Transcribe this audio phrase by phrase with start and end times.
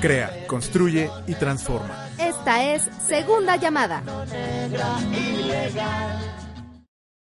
[0.00, 2.08] Crea, construye y transforma.
[2.18, 4.02] Esta es Segunda Llamada.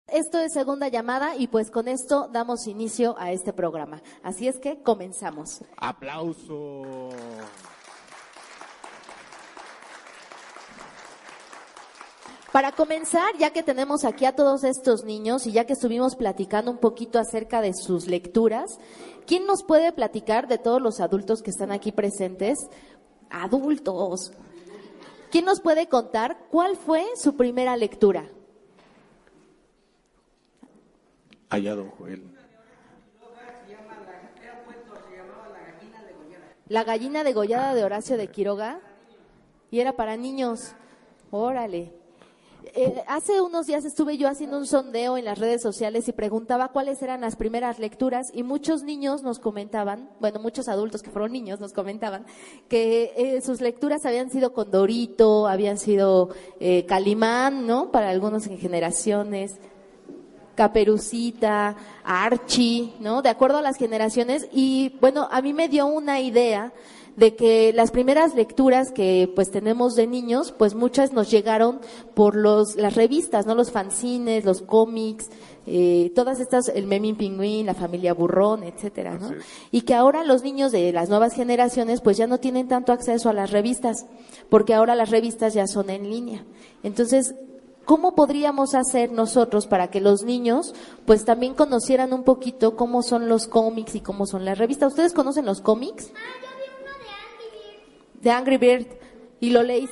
[0.07, 4.01] Esto es Segunda Llamada y pues con esto damos inicio a este programa.
[4.23, 5.63] Así es que comenzamos.
[5.77, 7.09] Aplauso.
[12.51, 16.71] Para comenzar, ya que tenemos aquí a todos estos niños y ya que estuvimos platicando
[16.71, 18.79] un poquito acerca de sus lecturas,
[19.27, 22.57] ¿quién nos puede platicar de todos los adultos que están aquí presentes?
[23.29, 24.31] Adultos.
[25.29, 28.27] ¿Quién nos puede contar cuál fue su primera lectura?
[31.49, 32.23] Allá, don Joel.
[36.67, 38.79] La gallina degollada de Horacio de Quiroga
[39.69, 40.73] y era para niños.
[41.29, 41.98] Órale.
[42.65, 46.69] Eh, hace unos días estuve yo haciendo un sondeo en las redes sociales y preguntaba
[46.69, 51.31] cuáles eran las primeras lecturas y muchos niños nos comentaban, bueno, muchos adultos que fueron
[51.31, 52.25] niños nos comentaban
[52.67, 56.29] que eh, sus lecturas habían sido Condorito, habían sido
[56.59, 57.91] eh, Calimán, ¿no?
[57.91, 59.57] Para algunos en generaciones.
[60.55, 63.21] Caperucita, Archie, ¿no?
[63.21, 64.49] De acuerdo a las generaciones.
[64.51, 66.73] Y bueno, a mí me dio una idea
[67.15, 71.79] de que las primeras lecturas que pues tenemos de niños, pues muchas nos llegaron
[72.13, 73.55] por los, las revistas, ¿no?
[73.55, 75.29] Los fanzines, los cómics,
[75.65, 79.31] eh, todas estas, el Memín Pingüín, la familia Burrón, etcétera, ¿no?
[79.71, 83.29] Y que ahora los niños de las nuevas generaciones pues ya no tienen tanto acceso
[83.29, 84.05] a las revistas,
[84.49, 86.45] porque ahora las revistas ya son en línea.
[86.83, 87.35] Entonces,
[87.89, 90.75] ¿Cómo podríamos hacer nosotros para que los niños
[91.07, 94.89] pues también conocieran un poquito cómo son los cómics y cómo son las revistas?
[94.89, 96.11] ¿Ustedes conocen los cómics?
[98.21, 98.87] De Angry Bird.
[99.39, 99.89] ¿Y lo leí?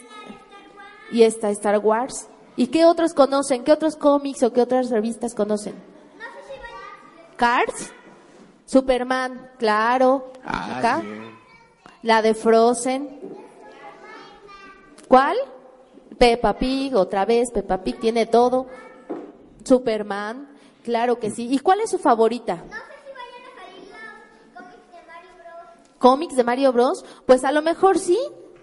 [1.11, 2.27] Y está Star Wars.
[2.55, 3.63] ¿Y qué otros conocen?
[3.63, 5.75] ¿Qué otros cómics o qué otras revistas conocen?
[7.35, 7.91] Cars.
[8.65, 10.31] Superman, claro.
[10.43, 10.99] Ah, Acá.
[11.01, 11.37] bien.
[12.01, 13.19] La de Frozen.
[15.07, 15.37] ¿Cuál?
[16.17, 18.67] Peppa Pig, otra vez, Peppa Pig tiene todo.
[19.63, 20.49] Superman,
[20.83, 21.47] claro que sí.
[21.49, 22.63] ¿Y cuál es su favorita?
[25.99, 27.03] ¿Cómics de Mario Bros?
[27.25, 28.17] Pues a lo mejor sí.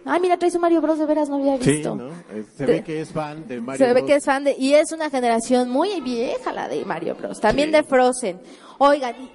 [0.07, 1.95] Ay, mira, traes un Mario Bros, de veras no había Sí, visto.
[1.97, 2.09] ¿no?
[2.31, 4.07] Eh, Se ve que es fan de Mario Se ve Bros.
[4.07, 7.41] que es fan de, y es una generación muy vieja la de Mario Bros.
[7.41, 7.73] También Sí.
[7.77, 8.41] de Frozen.
[8.79, 9.33] Oigan, y-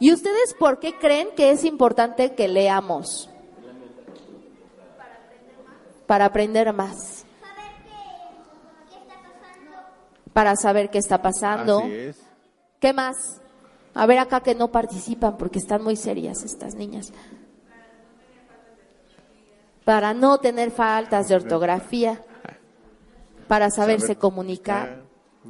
[0.00, 3.30] ¿y ustedes por qué creen que es importante que leamos?
[6.06, 7.24] Para aprender más.
[10.34, 11.78] Para saber qué está pasando.
[11.78, 12.20] Así es.
[12.80, 13.40] ¿Qué más?
[13.94, 17.12] A ver acá que no participan porque están muy serias estas niñas.
[19.84, 22.22] Para no tener faltas de ortografía.
[23.48, 24.98] Para saberse Saber- comunicar.
[24.98, 25.00] Ah,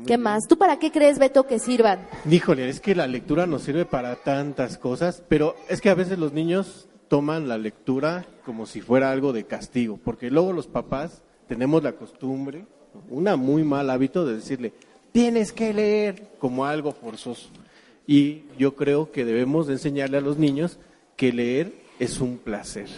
[0.07, 0.49] ¿Qué más?
[0.49, 2.01] ¿Tú para qué crees, Beto, que sirvan?
[2.29, 6.19] Híjole, es que la lectura nos sirve para tantas cosas, pero es que a veces
[6.19, 11.23] los niños toman la lectura como si fuera algo de castigo, porque luego los papás
[11.47, 12.67] tenemos la costumbre,
[13.09, 14.73] una muy mal hábito de decirle,
[15.13, 17.49] tienes que leer como algo forzoso.
[18.07, 20.79] Y yo creo que debemos de enseñarle a los niños
[21.17, 22.89] que leer es un placer.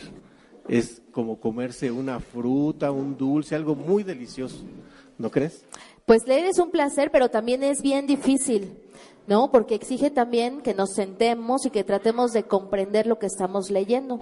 [0.68, 4.64] Es como comerse una fruta, un dulce, algo muy delicioso.
[5.18, 5.64] ¿No crees?
[6.04, 8.76] Pues leer es un placer, pero también es bien difícil,
[9.26, 9.50] ¿no?
[9.50, 14.20] Porque exige también que nos sentemos y que tratemos de comprender lo que estamos leyendo.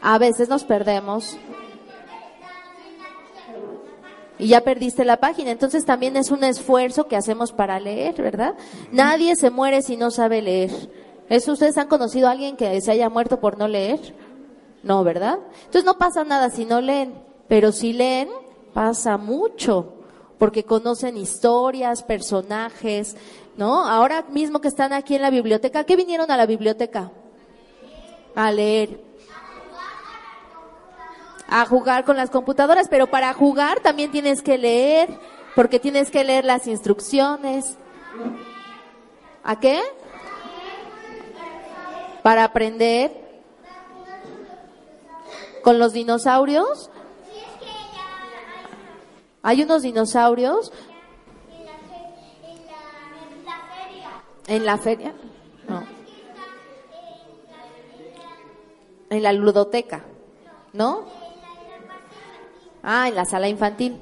[0.00, 1.36] A veces nos perdemos.
[4.42, 5.52] Y ya perdiste la página.
[5.52, 8.54] Entonces también es un esfuerzo que hacemos para leer, ¿verdad?
[8.90, 10.72] Nadie se muere si no sabe leer.
[11.28, 14.00] ¿Eso ustedes han conocido a alguien que se haya muerto por no leer?
[14.82, 15.38] No, ¿verdad?
[15.66, 17.14] Entonces no pasa nada si no leen,
[17.46, 18.30] pero si leen,
[18.74, 19.92] pasa mucho,
[20.38, 23.16] porque conocen historias, personajes,
[23.56, 23.86] ¿no?
[23.86, 27.12] Ahora mismo que están aquí en la biblioteca, ¿qué vinieron a la biblioteca?
[28.34, 29.11] A leer.
[31.54, 35.10] A jugar con las computadoras, pero para jugar también tienes que leer,
[35.54, 37.76] porque tienes que leer las instrucciones.
[39.44, 39.82] ¿A qué?
[42.22, 43.12] Para aprender.
[45.62, 46.90] ¿Con los dinosaurios?
[49.42, 50.72] Hay unos dinosaurios.
[54.46, 55.12] ¿En la feria?
[55.68, 55.84] No.
[59.10, 60.02] En la ludoteca,
[60.72, 61.21] ¿no?
[62.82, 63.96] Ah, en la sala infantil.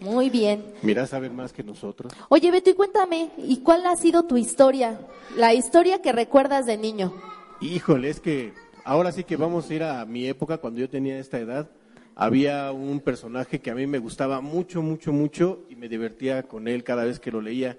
[0.00, 0.64] Muy bien.
[0.82, 2.12] Mira, saben más que nosotros.
[2.30, 4.98] Oye, Beto, y cuéntame, ¿y cuál ha sido tu historia?
[5.36, 7.12] La historia que recuerdas de niño.
[7.60, 8.54] Híjole, es que
[8.84, 11.68] ahora sí que vamos a ir a mi época, cuando yo tenía esta edad.
[12.16, 16.68] Había un personaje que a mí me gustaba mucho, mucho, mucho y me divertía con
[16.68, 17.78] él cada vez que lo leía.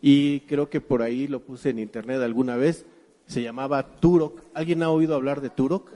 [0.00, 2.86] Y creo que por ahí lo puse en internet alguna vez.
[3.26, 4.42] Se llamaba Turok.
[4.54, 5.90] ¿Alguien ha oído hablar de Turok?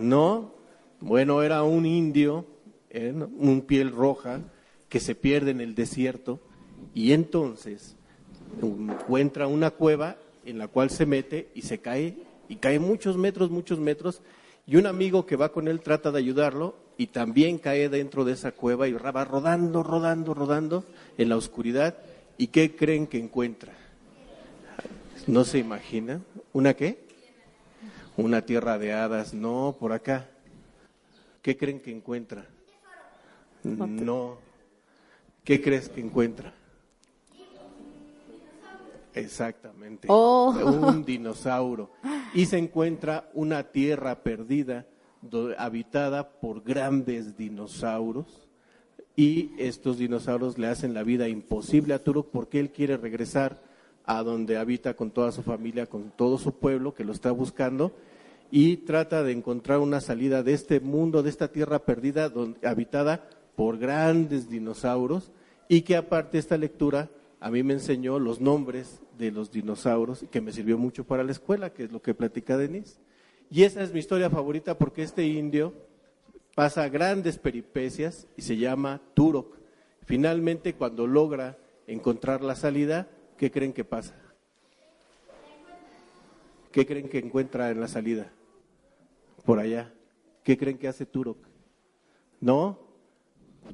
[0.00, 0.52] No.
[1.00, 2.46] Bueno, era un indio,
[2.92, 3.12] ¿eh?
[3.12, 4.40] un piel roja,
[4.88, 6.38] que se pierde en el desierto
[6.94, 7.96] y entonces
[8.60, 12.16] encuentra una cueva en la cual se mete y se cae
[12.48, 14.20] y cae muchos metros, muchos metros
[14.66, 18.32] y un amigo que va con él trata de ayudarlo y también cae dentro de
[18.32, 20.84] esa cueva y va rodando, rodando, rodando
[21.16, 21.96] en la oscuridad
[22.36, 23.72] y ¿qué creen que encuentra?
[25.26, 26.20] No se imagina.
[26.52, 26.98] ¿Una qué?
[28.16, 29.32] Una tierra de hadas.
[29.34, 30.28] No, por acá.
[31.40, 32.46] ¿Qué creen que encuentra?
[33.64, 34.38] No.
[35.44, 36.52] ¿Qué crees que encuentra?
[39.14, 40.08] Exactamente.
[40.10, 40.50] Oh.
[40.50, 41.90] Un dinosaurio.
[42.34, 44.86] Y se encuentra una tierra perdida
[45.58, 48.48] habitada por grandes dinosaurios.
[49.14, 53.60] Y estos dinosaurios le hacen la vida imposible a Turok porque él quiere regresar
[54.06, 57.92] a donde habita con toda su familia, con todo su pueblo que lo está buscando
[58.50, 63.28] y trata de encontrar una salida de este mundo, de esta tierra perdida donde, habitada
[63.56, 65.30] por grandes dinosaurios
[65.68, 67.10] y que aparte esta lectura
[67.40, 71.32] a mí me enseñó los nombres de los dinosaurios que me sirvió mucho para la
[71.32, 72.98] escuela, que es lo que platica Denise.
[73.50, 75.74] Y esa es mi historia favorita porque este indio
[76.54, 79.56] pasa grandes peripecias y se llama Turok.
[80.04, 84.14] Finalmente, cuando logra encontrar la salida, ¿qué creen que pasa?
[86.70, 88.32] ¿Qué creen que encuentra en la salida?
[89.44, 89.92] Por allá.
[90.44, 91.38] ¿Qué creen que hace Turok?
[92.40, 92.78] ¿No?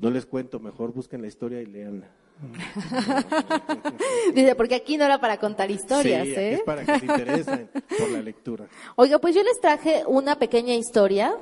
[0.00, 2.08] No les cuento, mejor busquen la historia y leanla.
[4.35, 6.52] Dice, porque aquí no era para contar historias, sí, ¿eh?
[6.55, 7.69] Es para que se interesen
[7.99, 8.69] por la lectura.
[8.96, 11.37] Oiga, pues yo les traje una pequeña historia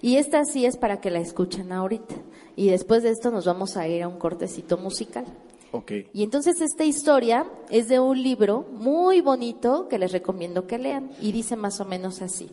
[0.00, 2.14] y esta sí es para que la escuchen ahorita.
[2.56, 5.26] Y después de esto nos vamos a ir a un cortecito musical.
[5.70, 5.92] Ok.
[6.14, 11.10] Y entonces esta historia es de un libro muy bonito que les recomiendo que lean
[11.20, 12.48] y dice más o menos así.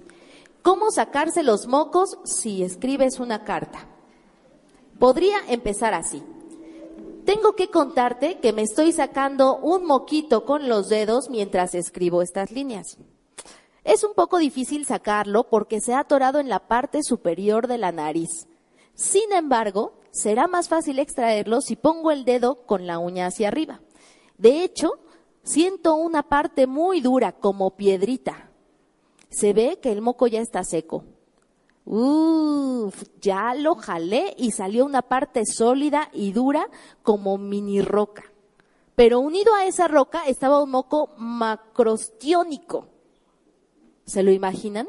[0.62, 3.88] ¿Cómo sacarse los mocos si escribes una carta?
[5.00, 6.24] Podría empezar así.
[7.26, 12.52] Tengo que contarte que me estoy sacando un moquito con los dedos mientras escribo estas
[12.52, 12.98] líneas.
[13.84, 17.92] Es un poco difícil sacarlo porque se ha atorado en la parte superior de la
[17.92, 18.48] nariz.
[18.94, 23.82] Sin embargo, será más fácil extraerlo si pongo el dedo con la uña hacia arriba.
[24.38, 24.94] De hecho,
[25.44, 28.52] siento una parte muy dura como piedrita.
[29.30, 31.04] Se ve que el moco ya está seco.
[31.86, 36.68] Uf, ya lo jalé y salió una parte sólida y dura
[37.04, 38.24] como mini roca.
[38.96, 42.88] Pero unido a esa roca estaba un moco macrostiónico.
[44.06, 44.88] ¿Se lo imaginan?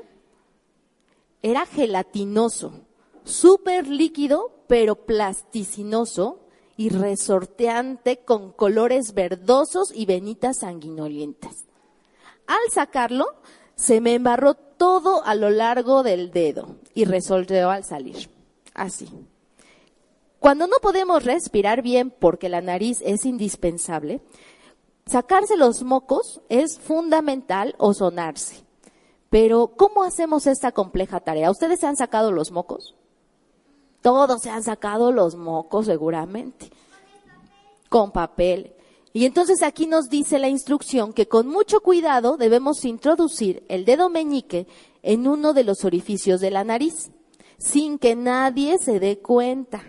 [1.43, 2.73] Era gelatinoso,
[3.25, 6.41] súper líquido, pero plasticinoso
[6.77, 11.65] y resorteante con colores verdosos y venitas sanguinolientas.
[12.47, 13.27] Al sacarlo,
[13.75, 18.31] se me embarró todo a lo largo del dedo y resolvió al salir.
[18.75, 19.09] Así.
[20.39, 24.21] Cuando no podemos respirar bien porque la nariz es indispensable,
[25.07, 28.65] sacarse los mocos es fundamental o sonarse.
[29.31, 31.51] Pero, ¿cómo hacemos esta compleja tarea?
[31.51, 32.95] ¿Ustedes se han sacado los mocos?
[34.03, 36.71] Todos se han sacado los mocos seguramente.
[37.89, 38.76] Con papel.
[39.17, 44.11] Y entonces aquí nos dice la instrucción que con mucho cuidado debemos introducir el dedo
[44.11, 44.67] meñique
[45.03, 47.11] en uno de los orificios de la nariz,
[47.57, 49.83] sin que nadie se dé cuenta.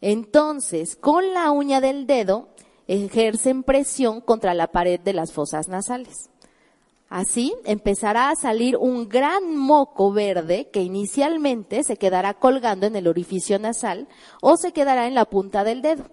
[0.00, 2.48] Entonces, con la uña del dedo,
[2.88, 6.28] ejercen presión contra la pared de las fosas nasales.
[7.08, 13.06] Así empezará a salir un gran moco verde que inicialmente se quedará colgando en el
[13.06, 14.08] orificio nasal
[14.40, 16.06] o se quedará en la punta del dedo.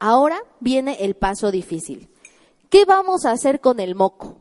[0.00, 2.08] Ahora viene el paso difícil.
[2.70, 4.38] ¿Qué vamos a hacer con el moco?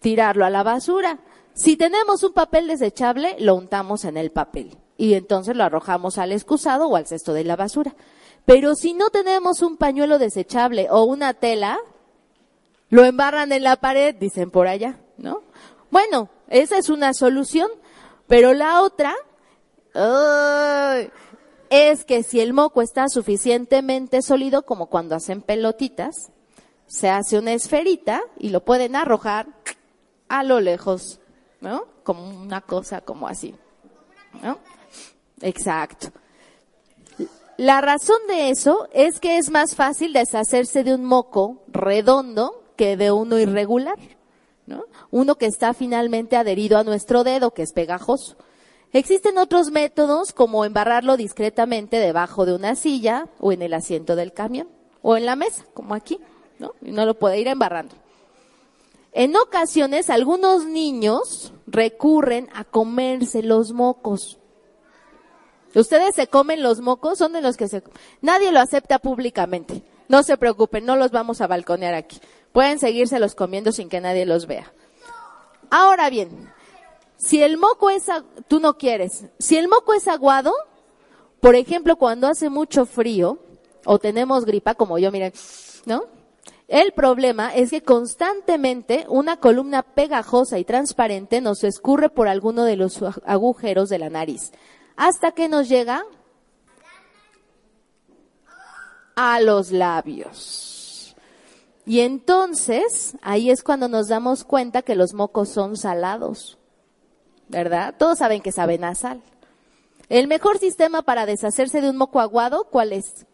[0.00, 1.18] Tirarlo a la basura.
[1.54, 6.32] Si tenemos un papel desechable, lo untamos en el papel y entonces lo arrojamos al
[6.32, 7.96] excusado o al cesto de la basura.
[8.44, 11.78] Pero si no tenemos un pañuelo desechable o una tela,
[12.90, 15.42] lo embarran en la pared, dicen por allá, ¿no?
[15.90, 17.70] Bueno, esa es una solución.
[18.26, 19.14] Pero la otra
[21.70, 26.30] es que si el moco está suficientemente sólido, como cuando hacen pelotitas,
[26.86, 29.48] se hace una esferita y lo pueden arrojar
[30.28, 31.20] a lo lejos,
[31.60, 31.86] ¿no?
[32.04, 33.54] Como una cosa como así,
[34.42, 34.58] ¿no?
[35.40, 36.08] Exacto.
[37.56, 42.96] La razón de eso es que es más fácil deshacerse de un moco redondo que
[42.96, 43.98] de uno irregular,
[44.66, 44.84] ¿no?
[45.10, 48.36] Uno que está finalmente adherido a nuestro dedo, que es pegajoso.
[48.96, 54.32] Existen otros métodos como embarrarlo discretamente debajo de una silla o en el asiento del
[54.32, 54.68] camión
[55.02, 56.18] o en la mesa, como aquí,
[56.58, 56.72] ¿no?
[56.80, 57.94] Y no lo puede ir embarrando.
[59.12, 64.38] En ocasiones algunos niños recurren a comerse los mocos.
[65.74, 67.82] Ustedes se comen los mocos, son de los que se...
[68.22, 69.82] Nadie lo acepta públicamente.
[70.08, 72.18] No se preocupen, no los vamos a balconear aquí.
[72.50, 74.72] Pueden seguirse los comiendo sin que nadie los vea.
[75.68, 76.50] Ahora bien,
[77.16, 78.06] si el moco es,
[78.48, 80.52] tú no quieres, si el moco es aguado,
[81.40, 83.38] por ejemplo, cuando hace mucho frío
[83.84, 85.32] o tenemos gripa, como yo, miren,
[85.84, 86.04] ¿no?
[86.68, 92.76] El problema es que constantemente una columna pegajosa y transparente nos escurre por alguno de
[92.76, 94.50] los agujeros de la nariz
[94.96, 96.04] hasta que nos llega
[99.14, 101.14] a los labios.
[101.84, 106.58] Y entonces, ahí es cuando nos damos cuenta que los mocos son salados.
[107.48, 107.94] ¿Verdad?
[107.98, 109.22] Todos saben que saben a sal.
[110.08, 113.26] El mejor sistema para deshacerse de un moco aguado, ¿cuál es?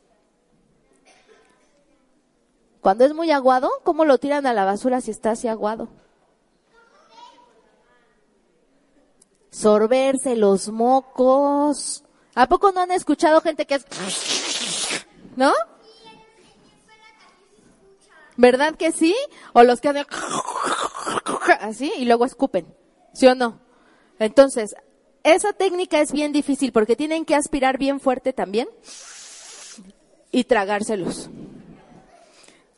[2.80, 5.88] Cuando es muy aguado, ¿cómo lo tiran a la basura si está así aguado?
[9.52, 12.02] sorberse los mocos.
[12.34, 13.86] ¿A poco no han escuchado gente que es...
[15.36, 15.52] ¿No?
[18.36, 19.14] ¿Verdad que sí?
[19.52, 20.06] O los que hacen
[21.60, 22.66] así y luego escupen.
[23.12, 23.60] ¿Sí o no?
[24.22, 24.74] Entonces,
[25.24, 28.68] esa técnica es bien difícil porque tienen que aspirar bien fuerte también
[30.30, 31.30] y tragárselos.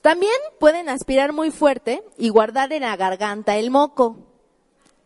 [0.03, 4.19] También pueden aspirar muy fuerte y guardar en la garganta el moco.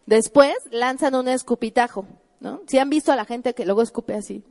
[0.07, 2.07] Después lanzan un escupitajo,
[2.41, 2.63] ¿no?
[2.67, 4.43] Si han visto a la gente que luego escupe así.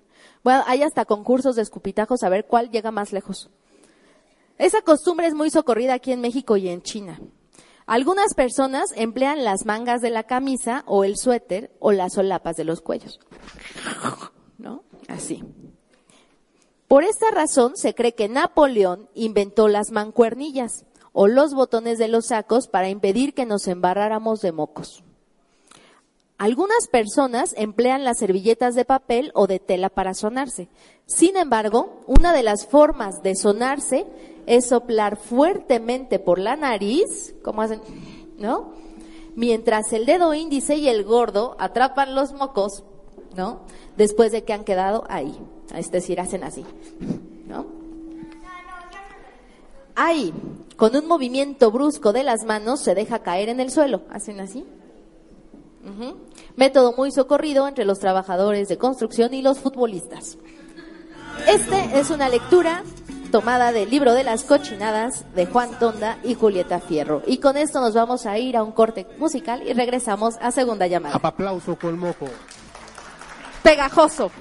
[0.43, 3.49] Bueno, hay hasta concursos de escupitajos a ver cuál llega más lejos.
[4.57, 7.19] Esa costumbre es muy socorrida aquí en México y en China.
[7.87, 12.65] Algunas personas emplean las mangas de la camisa o el suéter o las solapas de
[12.65, 13.17] los cuellos.
[14.57, 14.83] ¿No?
[15.07, 15.41] Así.
[16.89, 22.27] Por esta razón se cree que Napoleón inventó las mancuernillas o los botones de los
[22.27, 25.03] sacos para impedir que nos embarráramos de mocos.
[26.37, 30.67] Algunas personas emplean las servilletas de papel o de tela para sonarse.
[31.05, 34.05] Sin embargo, una de las formas de sonarse
[34.47, 37.81] es soplar fuertemente por la nariz, como hacen,
[38.39, 38.71] ¿no?
[39.35, 42.83] Mientras el dedo índice y el gordo atrapan los mocos,
[43.35, 43.59] ¿no?
[43.97, 45.37] Después de que han quedado ahí.
[45.75, 46.65] Es decir, hacen así,
[47.45, 47.67] ¿no?
[49.95, 50.33] Ahí,
[50.77, 54.03] con un movimiento brusco de las manos, se deja caer en el suelo.
[54.09, 54.65] Hacen así.
[56.55, 60.37] Método muy socorrido entre los trabajadores de construcción y los futbolistas.
[61.47, 62.83] Este es una lectura
[63.31, 67.21] tomada del libro de las cochinadas de Juan Tonda y Julieta Fierro.
[67.25, 70.87] Y con esto nos vamos a ir a un corte musical y regresamos a segunda
[70.87, 71.19] llamada.
[71.21, 72.27] Aplauso con moco.
[73.63, 74.31] Pegajoso.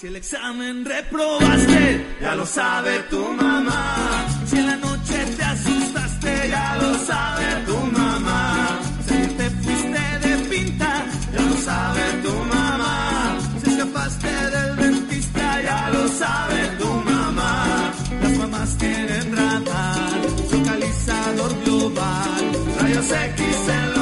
[0.00, 4.28] Si el examen reprobaste, ya lo sabe tu mamá.
[4.46, 8.78] Si en la noche te asustaste, ya lo sabe tu mamá.
[9.08, 13.38] Si te fuiste de pinta, ya lo sabe tu mamá.
[13.64, 17.92] Si escapaste del dentista, ya lo sabe tu mamá.
[18.22, 20.20] Las mamás tienen radar,
[20.52, 22.44] localizador global,
[22.80, 23.97] rayos X en los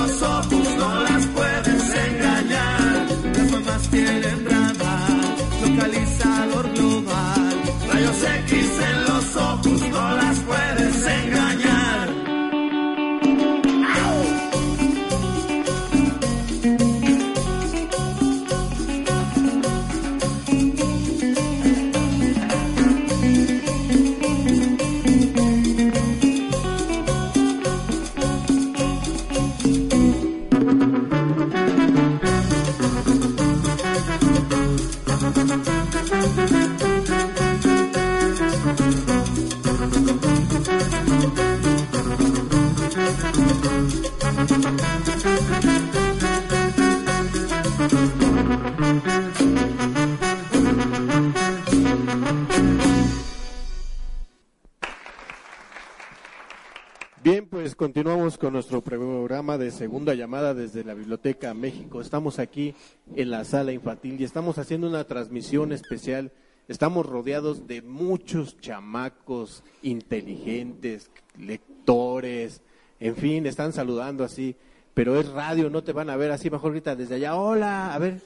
[57.97, 62.03] continuamos con nuestro programa de segunda llamada desde la Biblioteca México.
[62.03, 62.75] Estamos aquí
[63.15, 66.31] en la sala infantil y estamos haciendo una transmisión especial.
[66.69, 72.61] Estamos rodeados de muchos chamacos inteligentes, lectores,
[73.01, 74.57] en fin, están saludando así,
[74.93, 77.99] pero es radio, no te van a ver así, mejor ahorita desde allá, hola, a
[77.99, 78.21] ver,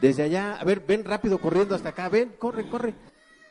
[0.00, 2.94] desde allá, a ver, ven rápido corriendo hasta acá, ven, corre, corre,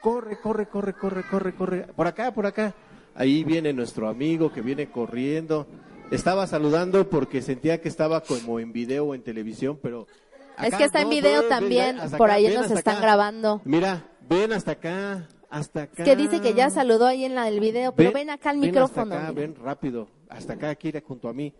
[0.01, 2.75] corre, corre, corre, corre, corre, corre, por acá, por acá.
[3.15, 5.67] Ahí viene nuestro amigo que viene corriendo.
[6.11, 10.07] Estaba saludando porque sentía que estaba como en video o en televisión, pero...
[10.61, 13.61] es que está en video también, por ahí nos están grabando.
[13.65, 16.03] Mira, ven hasta acá, hasta acá.
[16.03, 18.57] Es que dice que ya saludó ahí en la del video, pero ven, acá al
[18.57, 19.05] micrófono.
[19.05, 21.53] Ven hasta acá, ven rápido, hasta acá, aquí junto a mí.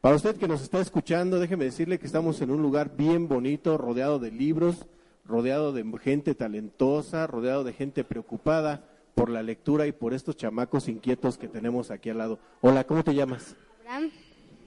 [0.00, 3.78] Para usted que nos está escuchando, déjeme decirle que estamos en un lugar bien bonito,
[3.78, 4.86] rodeado de libros,
[5.24, 8.87] rodeado de gente talentosa, rodeado de gente preocupada
[9.18, 12.38] por la lectura y por estos chamacos inquietos que tenemos aquí al lado.
[12.60, 13.56] Hola, ¿cómo te llamas?
[13.80, 14.12] Abraham.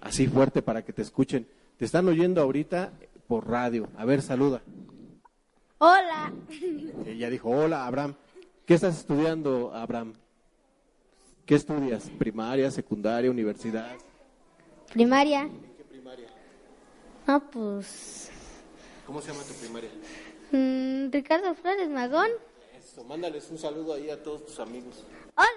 [0.01, 1.47] Así fuerte para que te escuchen.
[1.77, 2.91] Te están oyendo ahorita
[3.27, 3.87] por radio.
[3.95, 4.61] A ver, saluda.
[5.77, 6.33] Hola.
[7.05, 8.15] Ella dijo, hola, Abraham.
[8.65, 10.15] ¿Qué estás estudiando, Abraham?
[11.45, 12.09] ¿Qué estudias?
[12.19, 13.95] ¿Primaria, secundaria, universidad?
[14.91, 15.49] Primaria.
[15.77, 16.27] ¿Qué primaria?
[17.25, 18.29] Ah, pues...
[19.07, 19.89] ¿Cómo se llama tu primaria?
[20.51, 22.31] Mm, Ricardo Flores Magón
[23.07, 25.03] mándales un saludo ahí a todos tus amigos.
[25.35, 25.47] Hola.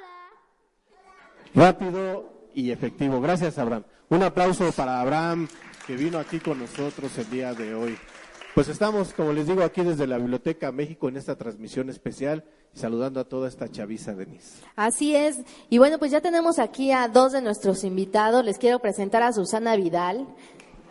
[1.54, 3.20] Rápido y efectivo.
[3.20, 3.84] Gracias, Abraham.
[4.08, 5.48] Un aplauso para Abraham
[5.86, 7.96] que vino aquí con nosotros el día de hoy.
[8.54, 13.20] Pues estamos, como les digo, aquí desde la Biblioteca México en esta transmisión especial saludando
[13.20, 14.62] a toda esta chaviza, Denise.
[14.76, 15.38] Así es.
[15.70, 18.44] Y bueno, pues ya tenemos aquí a dos de nuestros invitados.
[18.44, 20.26] Les quiero presentar a Susana Vidal.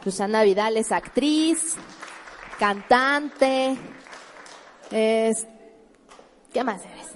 [0.04, 1.76] Susana Vidal es actriz,
[2.60, 3.78] cantante,
[4.92, 5.48] es
[6.54, 7.08] ¿Qué más eres?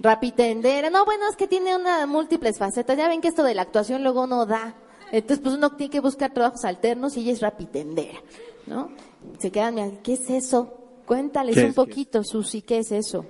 [0.00, 0.90] Rapitendera.
[0.90, 2.96] No, bueno, es que tiene una múltiples facetas.
[2.98, 4.74] Ya ven que esto de la actuación luego no da.
[5.12, 8.18] Entonces, pues uno tiene que buscar trabajos alternos y ella es rapitendera,
[8.66, 8.90] ¿no?
[9.38, 10.78] Se quedan, ¿qué es eso?
[11.06, 13.24] Cuéntales un poquito, Susi, ¿qué es eso?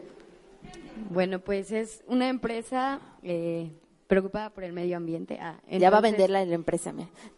[1.11, 3.71] Bueno, pues es una empresa eh,
[4.07, 5.39] preocupada por el medio ambiente.
[5.41, 6.93] Ah, ya va a venderla en la empresa.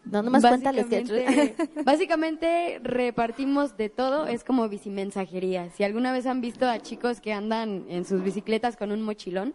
[0.05, 1.55] No, nomás cuéntales que...
[1.85, 5.69] básicamente repartimos de todo, es como bicimensajería.
[5.71, 9.53] Si alguna vez han visto a chicos que andan en sus bicicletas con un mochilón,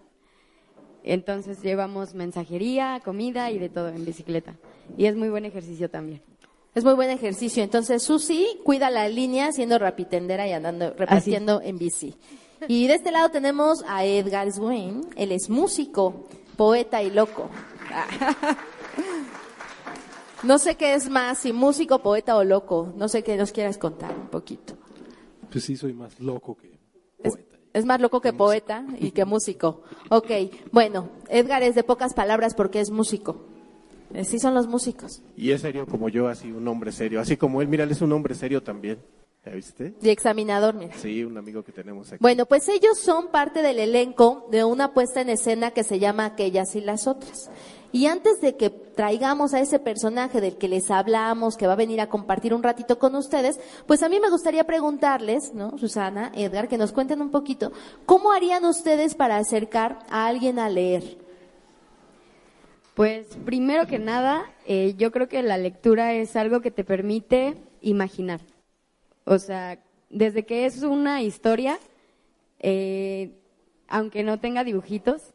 [1.04, 4.54] entonces llevamos mensajería, comida y de todo en bicicleta.
[4.96, 6.22] Y es muy buen ejercicio también.
[6.74, 7.62] Es muy buen ejercicio.
[7.62, 12.16] Entonces, Susi cuida la línea siendo rapitendera y andando repartiendo en bici.
[12.66, 15.02] Y de este lado tenemos a Edgar Swain.
[15.16, 16.24] Él es músico
[16.56, 17.50] poeta y loco.
[20.44, 22.92] No sé qué es más, si músico, poeta o loco.
[22.96, 24.74] No sé qué nos quieras contar un poquito.
[25.50, 26.78] Pues sí, soy más loco que
[27.22, 27.56] poeta.
[27.72, 29.82] Es, más loco que poeta y que músico.
[30.10, 30.30] Ok,
[30.70, 33.46] bueno, Edgar es de pocas palabras porque es músico.
[34.12, 35.22] Eh, sí son los músicos.
[35.34, 37.20] Y es serio como yo, así un hombre serio.
[37.20, 38.98] Así como él, mira, él es un hombre serio también.
[39.44, 39.94] ¿Ya viste?
[40.00, 40.94] Y examinador, mira.
[40.96, 42.18] Sí, un amigo que tenemos aquí.
[42.20, 46.24] Bueno, pues ellos son parte del elenco de una puesta en escena que se llama
[46.24, 47.50] Aquellas y las otras.
[47.92, 51.76] Y antes de que traigamos a ese personaje del que les hablamos, que va a
[51.76, 55.76] venir a compartir un ratito con ustedes, pues a mí me gustaría preguntarles, ¿no?
[55.78, 57.70] Susana, Edgar, que nos cuenten un poquito,
[58.06, 61.18] ¿cómo harían ustedes para acercar a alguien a leer?
[62.94, 67.54] Pues primero que nada, eh, yo creo que la lectura es algo que te permite
[67.80, 68.40] imaginar.
[69.24, 69.78] O sea,
[70.10, 71.78] desde que es una historia,
[72.60, 73.30] eh,
[73.88, 75.32] aunque no tenga dibujitos,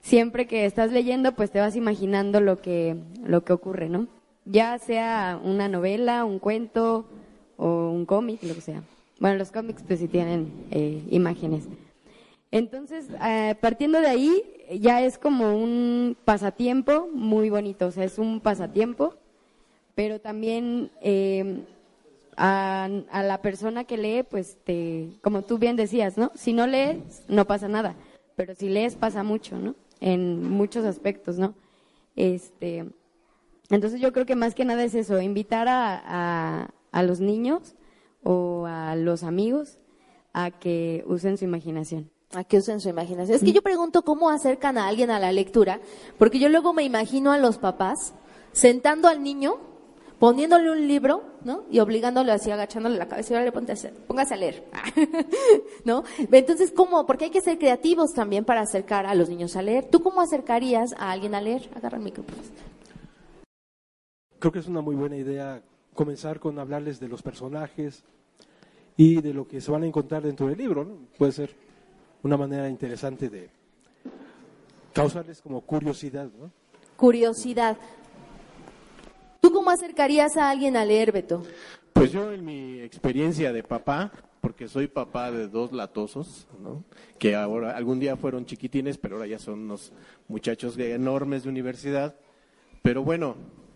[0.00, 4.08] siempre que estás leyendo, pues te vas imaginando lo que, lo que ocurre, ¿no?
[4.44, 7.06] Ya sea una novela, un cuento
[7.56, 8.82] o un cómic, lo que sea.
[9.20, 11.68] Bueno, los cómics pues sí tienen eh, imágenes.
[12.50, 14.42] Entonces, eh, partiendo de ahí,
[14.80, 19.14] ya es como un pasatiempo muy bonito, o sea, es un pasatiempo,
[19.94, 20.90] pero también
[22.44, 26.32] a, la persona que lee, pues te, como tú bien decías, ¿no?
[26.34, 27.94] Si no lees, no pasa nada,
[28.34, 29.76] pero si lees pasa mucho, ¿no?
[30.00, 31.54] En muchos aspectos, ¿no?
[32.16, 32.86] Este,
[33.70, 37.76] entonces yo creo que más que nada es eso, invitar a, a, los niños
[38.24, 39.78] o a los amigos
[40.32, 42.10] a que usen su imaginación.
[42.34, 43.36] A que usen su imaginación.
[43.36, 45.80] Es que yo pregunto cómo acercan a alguien a la lectura,
[46.18, 48.14] porque yo luego me imagino a los papás
[48.50, 49.58] sentando al niño
[50.18, 51.64] poniéndole un libro, ¿no?
[51.70, 54.64] Y obligándole así, agachándole la cabeza y ahora le ponte a hacer, póngase a leer,
[55.84, 56.04] ¿no?
[56.30, 57.06] Entonces, ¿cómo?
[57.06, 59.86] Porque hay que ser creativos también para acercar a los niños a leer.
[59.86, 61.68] ¿Tú cómo acercarías a alguien a leer?
[61.74, 62.36] Agarra el micrófono.
[64.38, 65.62] Creo que es una muy buena idea
[65.94, 68.02] comenzar con hablarles de los personajes
[68.96, 70.96] y de lo que se van a encontrar dentro del libro, ¿no?
[71.16, 71.54] Puede ser
[72.22, 73.50] una manera interesante de
[74.92, 76.50] causarles como curiosidad, ¿no?
[77.02, 77.76] curiosidad.
[79.42, 81.42] ¿Tú cómo acercarías a alguien a leer, Beto?
[81.92, 86.84] Pues yo en mi experiencia de papá, porque soy papá de dos latosos, ¿no?
[87.18, 89.92] que ahora algún día fueron chiquitines, pero ahora ya son unos
[90.28, 92.14] muchachos enormes de universidad.
[92.82, 93.34] Pero bueno,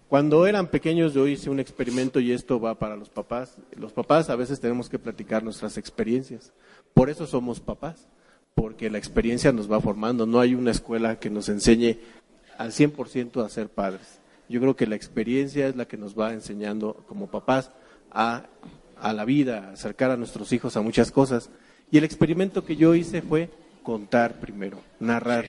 [0.08, 3.58] cuando eran pequeños yo hice un experimento y esto va para los papás.
[3.76, 6.52] Los papás a veces tenemos que platicar nuestras experiencias.
[6.94, 8.06] Por eso somos papás,
[8.54, 10.26] porque la experiencia nos va formando.
[10.26, 11.98] No hay una escuela que nos enseñe
[12.56, 14.20] al 100% a ser padres.
[14.48, 17.72] Yo creo que la experiencia es la que nos va enseñando como papás
[18.10, 18.46] a,
[18.96, 21.50] a la vida, a acercar a nuestros hijos a muchas cosas.
[21.90, 23.50] Y el experimento que yo hice fue
[23.82, 25.46] contar primero, narrar.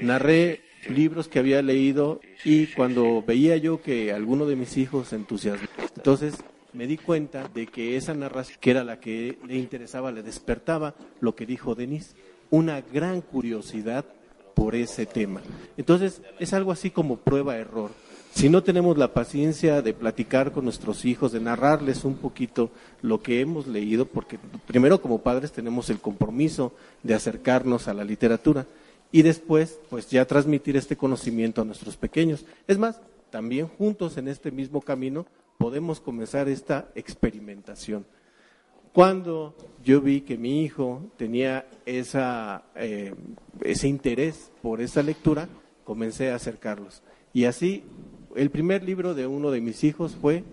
[0.00, 5.16] Narré libros que había leído y cuando veía yo que alguno de mis hijos se
[5.16, 6.36] entusiasmó, entonces
[6.72, 10.94] me di cuenta de que esa narración, que era la que le interesaba, le despertaba
[11.20, 12.16] lo que dijo Denise,
[12.50, 14.04] una gran curiosidad
[14.54, 15.40] por ese tema.
[15.76, 17.90] Entonces, es algo así como prueba-error.
[18.34, 22.70] Si no tenemos la paciencia de platicar con nuestros hijos, de narrarles un poquito
[23.00, 26.72] lo que hemos leído, porque primero como padres tenemos el compromiso
[27.04, 28.66] de acercarnos a la literatura
[29.12, 32.44] y después, pues ya transmitir este conocimiento a nuestros pequeños.
[32.66, 38.04] Es más, también juntos en este mismo camino podemos comenzar esta experimentación.
[38.92, 43.14] Cuando yo vi que mi hijo tenía esa, eh,
[43.62, 45.48] ese interés por esa lectura,
[45.84, 47.00] comencé a acercarlos.
[47.32, 47.84] Y así,
[48.34, 50.44] el primer libro de uno de mis hijos fue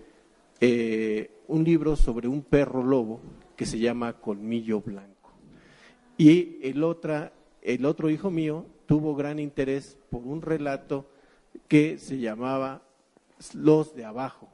[0.59, 3.19] eh, un libro sobre un perro lobo
[3.55, 5.31] que se llama Colmillo Blanco.
[6.17, 11.07] Y el, otra, el otro hijo mío tuvo gran interés por un relato
[11.67, 12.81] que se llamaba
[13.53, 14.49] Los de Abajo,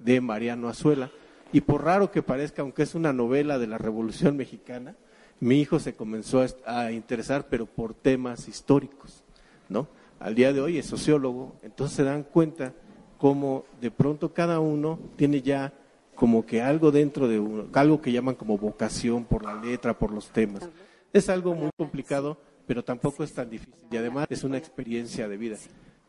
[0.00, 1.10] de Mariano Azuela.
[1.52, 4.96] Y por raro que parezca, aunque es una novela de la Revolución Mexicana,
[5.38, 9.22] mi hijo se comenzó a, a interesar, pero por temas históricos,
[9.68, 9.86] ¿no?
[10.24, 12.72] Al día de hoy es sociólogo, entonces se dan cuenta
[13.18, 15.74] cómo de pronto cada uno tiene ya
[16.14, 20.10] como que algo dentro de uno, algo que llaman como vocación por la letra, por
[20.10, 20.66] los temas.
[21.12, 25.36] Es algo muy complicado, pero tampoco es tan difícil y además es una experiencia de
[25.36, 25.58] vida.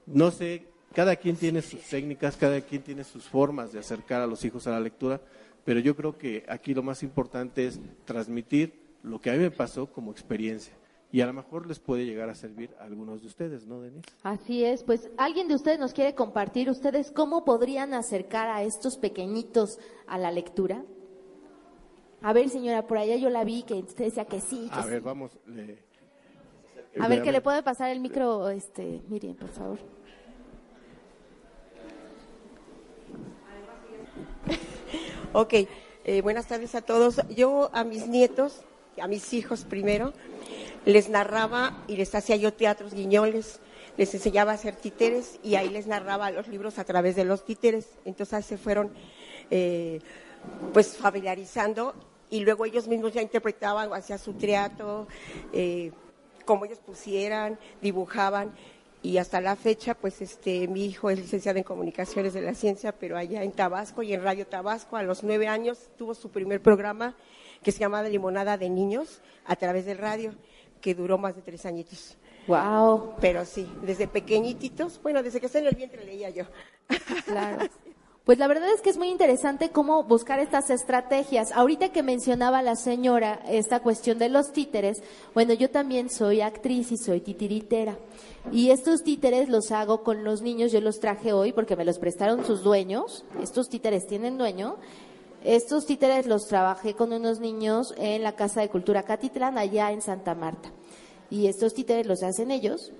[0.05, 4.27] No sé, cada quien tiene sus técnicas, cada quien tiene sus formas de acercar a
[4.27, 5.19] los hijos a la lectura,
[5.65, 9.51] pero yo creo que aquí lo más importante es transmitir lo que a mí me
[9.51, 10.73] pasó como experiencia.
[11.11, 14.09] Y a lo mejor les puede llegar a servir a algunos de ustedes, ¿no, Denise?
[14.23, 18.97] Así es, pues alguien de ustedes nos quiere compartir ustedes cómo podrían acercar a estos
[18.97, 20.83] pequeñitos a la lectura.
[22.21, 24.69] A ver, señora, por allá yo la vi que usted decía que sí.
[24.73, 24.89] que A sí.
[24.89, 25.31] ver, vamos.
[25.45, 25.83] le-
[26.99, 29.79] A ver, que le puede pasar el micro, este, Miriam, por favor.
[35.33, 35.53] Ok,
[36.05, 37.21] eh, buenas tardes a todos.
[37.35, 38.61] Yo a mis nietos,
[39.01, 40.13] a mis hijos primero,
[40.85, 43.59] les narraba y les hacía yo teatros guiñoles,
[43.97, 47.45] les enseñaba a hacer títeres y ahí les narraba los libros a través de los
[47.45, 47.87] títeres.
[48.05, 48.91] Entonces se fueron
[49.49, 49.99] eh,
[50.73, 51.95] pues familiarizando
[52.29, 55.07] y luego ellos mismos ya interpretaban, hacían su teatro,
[55.53, 55.91] eh,
[56.45, 58.53] como ellos pusieran, dibujaban
[59.01, 62.91] y hasta la fecha, pues este, mi hijo es licenciado en comunicaciones de la ciencia,
[62.91, 66.59] pero allá en Tabasco y en Radio Tabasco, a los nueve años tuvo su primer
[66.59, 67.15] programa
[67.61, 70.33] que se llamaba Limonada de Niños a través del radio,
[70.85, 72.15] que duró más de tres añitos.
[72.45, 73.15] Wow.
[73.19, 76.43] Pero sí, desde pequeñititos, bueno, desde que está en el vientre leía yo.
[77.25, 77.67] Claro.
[78.23, 81.51] Pues la verdad es que es muy interesante cómo buscar estas estrategias.
[81.51, 85.01] Ahorita que mencionaba la señora esta cuestión de los títeres,
[85.33, 87.97] bueno, yo también soy actriz y soy titiritera.
[88.51, 91.97] Y estos títeres los hago con los niños, yo los traje hoy porque me los
[91.97, 93.25] prestaron sus dueños.
[93.41, 94.77] Estos títeres tienen dueño.
[95.45, 100.01] Estos títeres los trabajé con unos niños en la Casa de Cultura Catitlán, allá en
[100.01, 100.71] Santa Marta.
[101.29, 102.91] Y estos títeres los hacen ellos.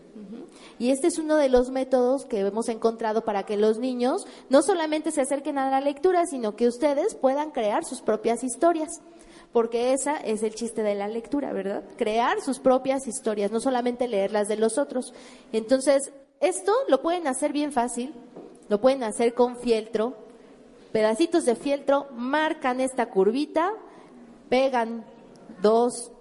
[0.78, 4.62] Y este es uno de los métodos que hemos encontrado para que los niños no
[4.62, 9.02] solamente se acerquen a la lectura, sino que ustedes puedan crear sus propias historias.
[9.52, 11.84] Porque esa es el chiste de la lectura, ¿verdad?
[11.98, 15.16] Crear sus propias historias, no solamente leer las de los otros.
[15.52, 18.14] Entonces, esto lo pueden hacer bien fácil,
[18.70, 20.25] lo pueden hacer con fieltro,
[20.96, 23.74] pedacitos de fieltro, marcan esta curvita,
[24.48, 25.04] pegan
[25.62, 26.14] dos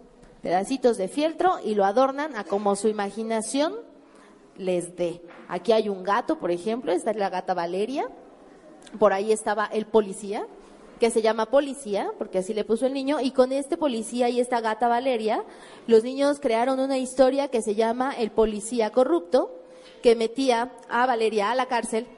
[0.42, 3.72] pedacitos de fieltro y lo adornan a como su imaginación
[4.56, 5.22] les dé.
[5.46, 8.08] Aquí hay un gato, por ejemplo, esta es la gata Valeria.
[8.98, 10.44] Por ahí estaba el policía,
[10.98, 14.40] que se llama policía, porque así le puso el niño, y con este policía y
[14.40, 15.44] esta gata Valeria,
[15.86, 19.54] los niños crearon una historia que se llama El policía corrupto,
[20.02, 22.08] que metía a Valeria a la cárcel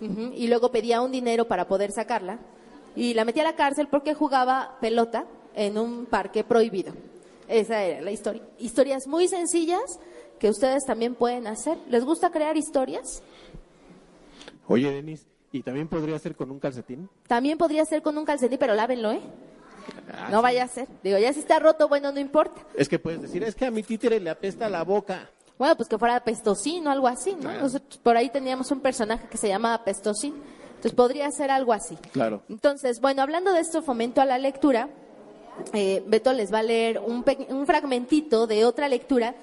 [0.00, 2.38] y luego pedía un dinero para poder sacarla,
[2.96, 6.92] y la metía a la cárcel porque jugaba pelota en un parque prohibido.
[7.48, 8.42] Esa era la historia.
[8.58, 9.98] Historias muy sencillas
[10.38, 11.76] que ustedes también pueden hacer.
[11.88, 13.22] ¿Les gusta crear historias?
[14.66, 17.08] Oye, Denis, ¿y también podría ser con un calcetín?
[17.26, 19.20] También podría ser con un calcetín, pero lávenlo, ¿eh?
[20.12, 20.42] Ah, No sí.
[20.42, 20.86] vaya a ser.
[21.02, 22.62] Digo, ya si está roto, bueno, no importa.
[22.74, 25.28] Es que puedes decir, es que a mi títere le apesta la boca.
[25.60, 27.40] Bueno, pues que fuera Pestosín o algo así, ¿no?
[27.40, 27.60] Claro.
[27.60, 30.32] Nosotros por ahí teníamos un personaje que se llamaba Pestosín.
[30.68, 31.96] Entonces podría ser algo así.
[32.12, 32.40] Claro.
[32.48, 34.88] Entonces, bueno, hablando de esto, fomento a la lectura,
[35.74, 39.34] eh, Beto les va a leer un, un fragmentito de otra lectura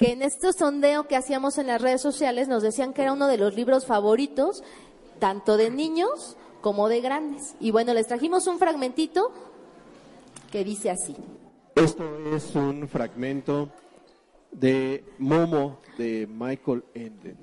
[0.00, 3.28] que en este sondeo que hacíamos en las redes sociales nos decían que era uno
[3.28, 4.64] de los libros favoritos,
[5.20, 7.54] tanto de niños como de grandes.
[7.60, 9.30] Y bueno, les trajimos un fragmentito
[10.50, 11.14] que dice así.
[11.76, 12.02] Esto
[12.34, 13.68] es un fragmento
[14.52, 17.34] de Momo de Michael Ende.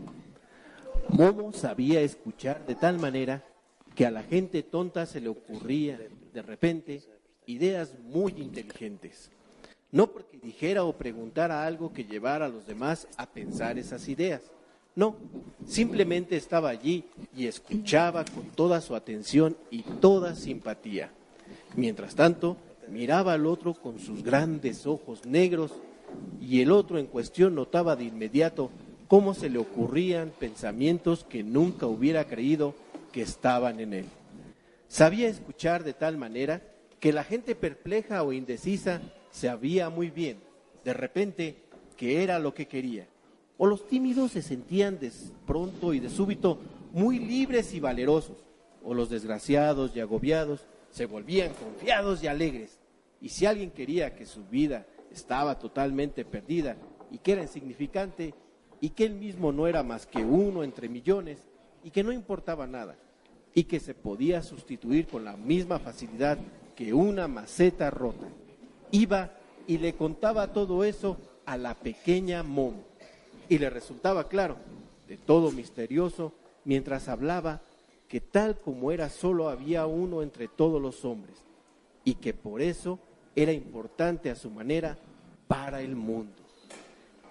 [1.09, 3.43] Momo sabía escuchar de tal manera
[3.95, 5.99] que a la gente tonta se le ocurría
[6.33, 7.01] de repente
[7.45, 9.31] ideas muy inteligentes.
[9.91, 14.41] No porque dijera o preguntara algo que llevara a los demás a pensar esas ideas.
[14.95, 15.15] No,
[15.65, 21.11] simplemente estaba allí y escuchaba con toda su atención y toda simpatía.
[21.75, 22.57] Mientras tanto,
[22.89, 25.71] miraba al otro con sus grandes ojos negros
[26.39, 28.69] y el otro en cuestión notaba de inmediato
[29.07, 32.75] cómo se le ocurrían pensamientos que nunca hubiera creído
[33.11, 34.05] que estaban en él.
[34.87, 36.61] Sabía escuchar de tal manera
[36.99, 40.37] que la gente perpleja o indecisa sabía muy bien,
[40.83, 41.57] de repente,
[41.95, 43.07] que era lo que quería.
[43.57, 45.11] O los tímidos se sentían de
[45.45, 46.59] pronto y de súbito
[46.91, 48.37] muy libres y valerosos,
[48.83, 52.79] o los desgraciados y agobiados se volvían confiados y alegres.
[53.19, 54.85] Y si alguien quería que su vida
[55.17, 56.77] estaba totalmente perdida
[57.11, 58.33] y que era insignificante
[58.79, 61.47] y que él mismo no era más que uno entre millones
[61.83, 62.95] y que no importaba nada
[63.53, 66.37] y que se podía sustituir con la misma facilidad
[66.75, 68.27] que una maceta rota.
[68.91, 69.31] Iba
[69.65, 72.83] y le contaba todo eso a la pequeña Momo
[73.49, 74.57] y le resultaba claro,
[75.07, 76.33] de todo misterioso,
[76.65, 77.61] mientras hablaba,
[78.07, 81.43] que tal como era solo había uno entre todos los hombres
[82.03, 82.99] y que por eso
[83.35, 84.97] era importante a su manera
[85.47, 86.33] para el mundo.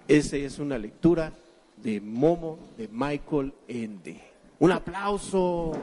[0.07, 1.33] Esa es una lectura
[1.77, 4.21] de Momo de Michael Ende.
[4.59, 5.73] Un aplauso.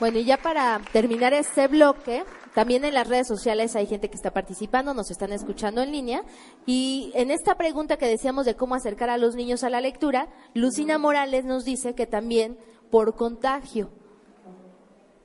[0.00, 4.16] Bueno, y ya para terminar este bloque, también en las redes sociales hay gente que
[4.16, 6.24] está participando, nos están escuchando en línea.
[6.66, 10.28] Y en esta pregunta que decíamos de cómo acercar a los niños a la lectura,
[10.54, 12.58] Lucina Morales nos dice que también
[12.90, 13.90] por contagio.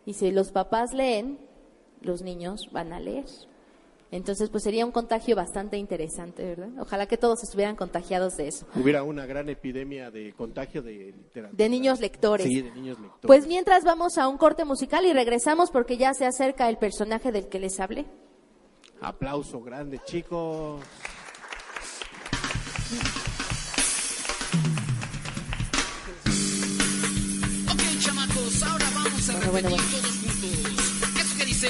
[0.06, 1.40] Y si los papás leen,
[2.02, 3.26] los niños van a leer.
[4.14, 6.70] Entonces, pues sería un contagio bastante interesante, ¿verdad?
[6.80, 8.68] Ojalá que todos estuvieran contagiados de eso.
[8.76, 11.50] Hubiera una gran epidemia de contagio de literatura.
[11.52, 12.46] De niños lectores.
[12.46, 13.26] Sí, de niños lectores.
[13.26, 17.32] Pues mientras vamos a un corte musical y regresamos porque ya se acerca el personaje
[17.32, 18.06] del que les hablé.
[19.02, 20.80] Aplauso grande, chicos.
[27.72, 30.02] Ok, chamacos, ahora vamos a Bueno, bueno, repetir bueno.
[30.02, 31.22] todos juntos.
[31.22, 31.68] ¿Eso que dice?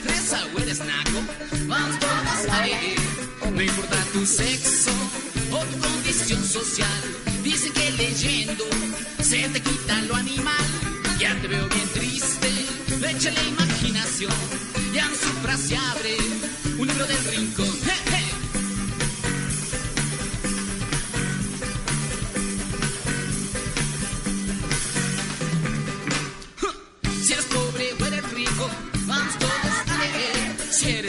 [0.00, 1.18] Fresa o eres naco,
[1.66, 2.98] vamos todos a leer.
[3.54, 4.90] No importa tu sexo
[5.50, 7.02] o tu condición social,
[7.42, 8.64] dicen que leyendo
[9.22, 10.66] se te quita lo animal.
[11.18, 12.48] Ya te veo bien triste,
[13.08, 14.32] échale imaginación.
[14.94, 16.16] Ya en su frase abre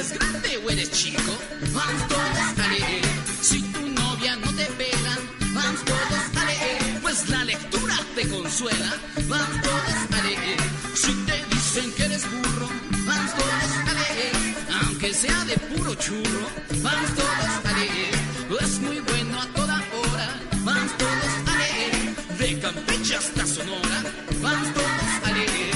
[0.03, 1.37] eres grande o eres chico,
[1.71, 3.03] vamos todos a leer.
[3.41, 5.17] Si tu novia no te pega,
[5.53, 6.99] vamos todos a leer.
[7.01, 8.93] Pues la lectura te consuela,
[9.27, 10.59] vamos todos a leer.
[10.95, 12.69] Si te dicen que eres burro,
[13.05, 14.35] vamos todos a leer.
[14.83, 16.47] Aunque sea de puro churro,
[16.81, 18.13] vamos todos a leer.
[18.61, 22.37] Es muy bueno a toda hora, vamos todos a leer.
[22.39, 23.99] De Campeche hasta Sonora,
[24.41, 25.75] vamos todos a leer.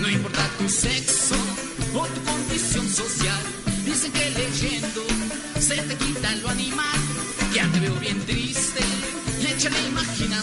[0.00, 1.05] No importa tu sexo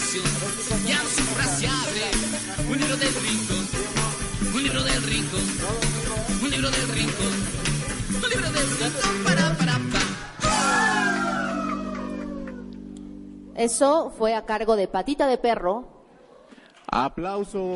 [0.04, 1.10] Ya no
[1.72, 2.04] abre
[2.70, 3.68] un libro del rincón,
[4.54, 5.42] un libro del rincón,
[6.44, 7.34] un libro del rincón,
[8.22, 10.02] un libro del rincón para para pa.
[13.56, 15.88] Eso fue a cargo de Patita de Perro.
[16.88, 17.74] ¡Aplauso!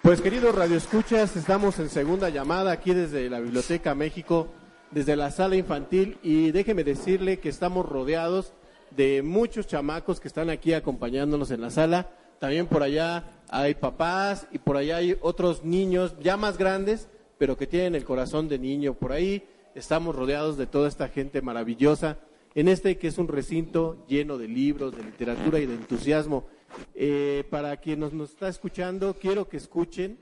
[0.00, 4.48] Pues queridos radioescuchas, estamos en segunda llamada aquí desde la Biblioteca México,
[4.90, 8.54] desde la sala infantil y déjeme decirle que estamos rodeados
[8.90, 12.10] de muchos chamacos que están aquí acompañándonos en la sala.
[12.38, 17.56] También por allá hay papás y por allá hay otros niños ya más grandes, pero
[17.56, 18.94] que tienen el corazón de niño.
[18.94, 22.18] Por ahí estamos rodeados de toda esta gente maravillosa
[22.54, 26.46] en este que es un recinto lleno de libros, de literatura y de entusiasmo.
[26.94, 30.18] Eh, para quien nos, nos está escuchando, quiero que escuchen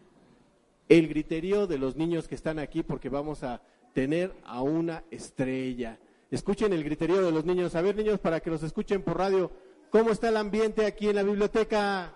[0.89, 5.99] el griterío de los niños que están aquí porque vamos a tener a una estrella.
[6.37, 7.75] Escuchen el griterío de los niños.
[7.77, 9.51] A ver, niños, para que nos escuchen por radio,
[9.89, 12.15] ¿cómo está el ambiente aquí en la biblioteca?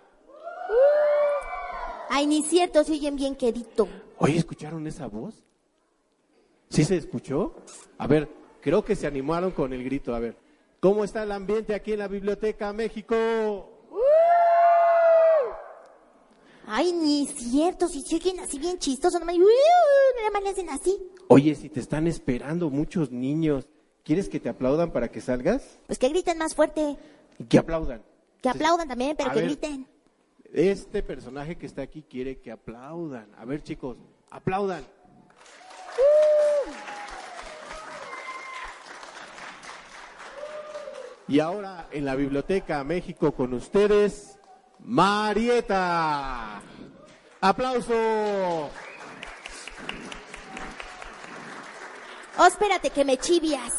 [2.10, 3.88] Ay, ni cierto, se oyen bien quedito.
[4.18, 5.42] Oye, ¿escucharon esa voz?
[6.68, 7.54] ¿Sí se escuchó?
[7.96, 8.28] A ver,
[8.60, 10.14] creo que se animaron con el grito.
[10.14, 10.36] A ver,
[10.80, 13.16] ¿cómo está el ambiente aquí en la Biblioteca México?
[16.66, 18.76] Ay, ni cierto, si se oyen así bien
[19.18, 19.44] nomás, uy,
[20.18, 20.98] nada más le hacen así.
[21.28, 23.66] Oye, si te están esperando muchos niños,
[24.04, 25.78] ¿quieres que te aplaudan para que salgas?
[25.86, 26.96] Pues que griten más fuerte,
[27.38, 28.02] Y que aplaudan.
[28.42, 29.48] que aplaudan también, pero A que ver.
[29.48, 29.86] griten.
[30.52, 33.28] Este personaje que está aquí quiere que aplaudan.
[33.38, 33.96] A ver, chicos,
[34.30, 34.84] aplaudan.
[41.28, 44.38] Y ahora en la Biblioteca México con ustedes,
[44.80, 46.60] Marieta.
[47.40, 48.70] ¡Aplauso!
[52.38, 53.72] Oh, espérate, que me chivias.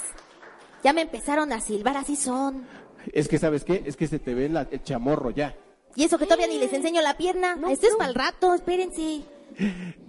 [0.83, 2.65] Ya me empezaron a silbar, así son.
[3.13, 3.83] Es que, ¿sabes qué?
[3.85, 5.55] Es que se te ve la- el chamorro ya.
[5.95, 7.57] Y eso que todavía ni les enseño la pierna.
[7.69, 9.23] Esto es para el rato, espérense.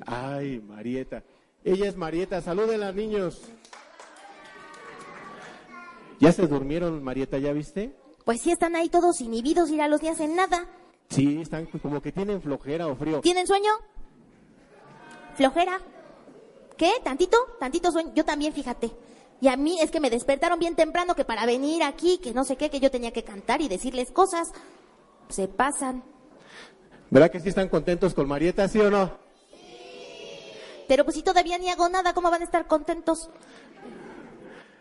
[0.07, 1.23] Ay, Marieta.
[1.65, 2.41] Ella es Marieta.
[2.41, 3.43] Salúdenla, niños.
[6.21, 7.39] ¿Ya se durmieron, Marieta?
[7.39, 7.97] ¿Ya viste?
[8.25, 10.67] Pues sí están ahí todos inhibidos, ir a los ni hacen nada.
[11.09, 13.21] Sí, están como que tienen flojera o frío.
[13.21, 13.73] ¿Tienen sueño?
[15.35, 15.81] ¿Flojera?
[16.77, 16.93] ¿Qué?
[17.03, 17.37] ¿Tantito?
[17.59, 18.13] ¿Tantito sueño?
[18.15, 18.93] Yo también, fíjate.
[19.43, 22.45] Y a mí es que me despertaron bien temprano que para venir aquí, que no
[22.45, 24.53] sé qué, que yo tenía que cantar y decirles cosas.
[25.31, 26.05] Se pasan.
[27.11, 29.11] ¿Verdad que sí están contentos con Marieta, sí o no?
[30.87, 33.31] Pero pues si todavía ni hago nada, ¿cómo van a estar contentos?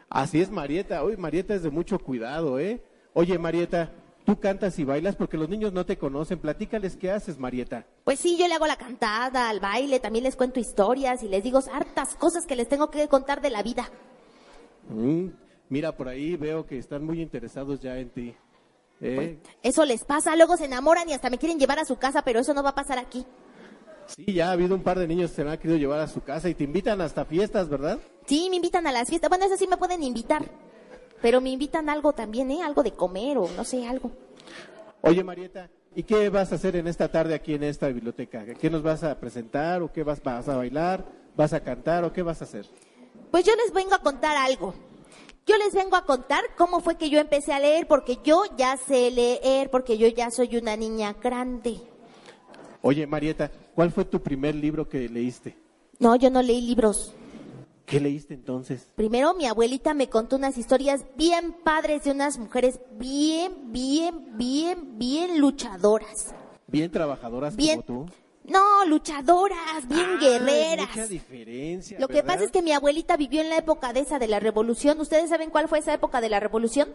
[0.09, 1.03] Así es, Marieta.
[1.03, 2.83] Hoy Marieta es de mucho cuidado, ¿eh?
[3.13, 3.91] Oye, Marieta,
[4.25, 6.37] tú cantas y bailas porque los niños no te conocen.
[6.37, 7.87] Platícales qué haces, Marieta.
[8.03, 11.41] Pues sí, yo le hago la cantada, al baile, también les cuento historias y les
[11.41, 13.89] digo hartas cosas que les tengo que contar de la vida.
[14.89, 15.27] Mm,
[15.69, 18.35] mira, por ahí veo que están muy interesados ya en ti.
[19.01, 19.37] ¿eh?
[19.63, 22.39] Eso les pasa, luego se enamoran y hasta me quieren llevar a su casa, pero
[22.39, 23.25] eso no va a pasar aquí.
[24.07, 26.07] Sí, ya ha habido un par de niños que se me han querido llevar a
[26.07, 27.99] su casa y te invitan hasta fiestas, ¿verdad?
[28.25, 29.29] Sí, me invitan a las fiestas.
[29.29, 30.43] Bueno, eso sí me pueden invitar.
[31.21, 32.61] Pero me invitan a algo también, ¿eh?
[32.63, 34.11] Algo de comer o no sé, algo.
[35.01, 38.43] Oye, Marieta, ¿y qué vas a hacer en esta tarde aquí en esta biblioteca?
[38.45, 41.05] ¿Qué nos vas a presentar o qué vas, vas a bailar?
[41.37, 42.65] ¿Vas a cantar o qué vas a hacer?
[43.31, 44.73] Pues yo les vengo a contar algo.
[45.47, 48.77] Yo les vengo a contar cómo fue que yo empecé a leer, porque yo ya
[48.77, 51.79] sé leer, porque yo ya soy una niña grande.
[52.81, 55.55] Oye, Marieta, ¿cuál fue tu primer libro que leíste?
[55.99, 57.13] No, yo no leí libros.
[57.85, 58.87] ¿Qué leíste entonces?
[58.95, 64.97] Primero mi abuelita me contó unas historias bien padres de unas mujeres bien, bien, bien,
[64.97, 66.33] bien luchadoras.
[66.67, 67.81] Bien trabajadoras Bien.
[67.81, 68.11] como tú.
[68.43, 70.89] No, luchadoras, bien Ah, guerreras.
[70.89, 71.99] Mucha diferencia.
[71.99, 74.39] Lo que pasa es que mi abuelita vivió en la época de esa de la
[74.39, 74.99] revolución.
[74.99, 76.91] ¿Ustedes saben cuál fue esa época de la revolución?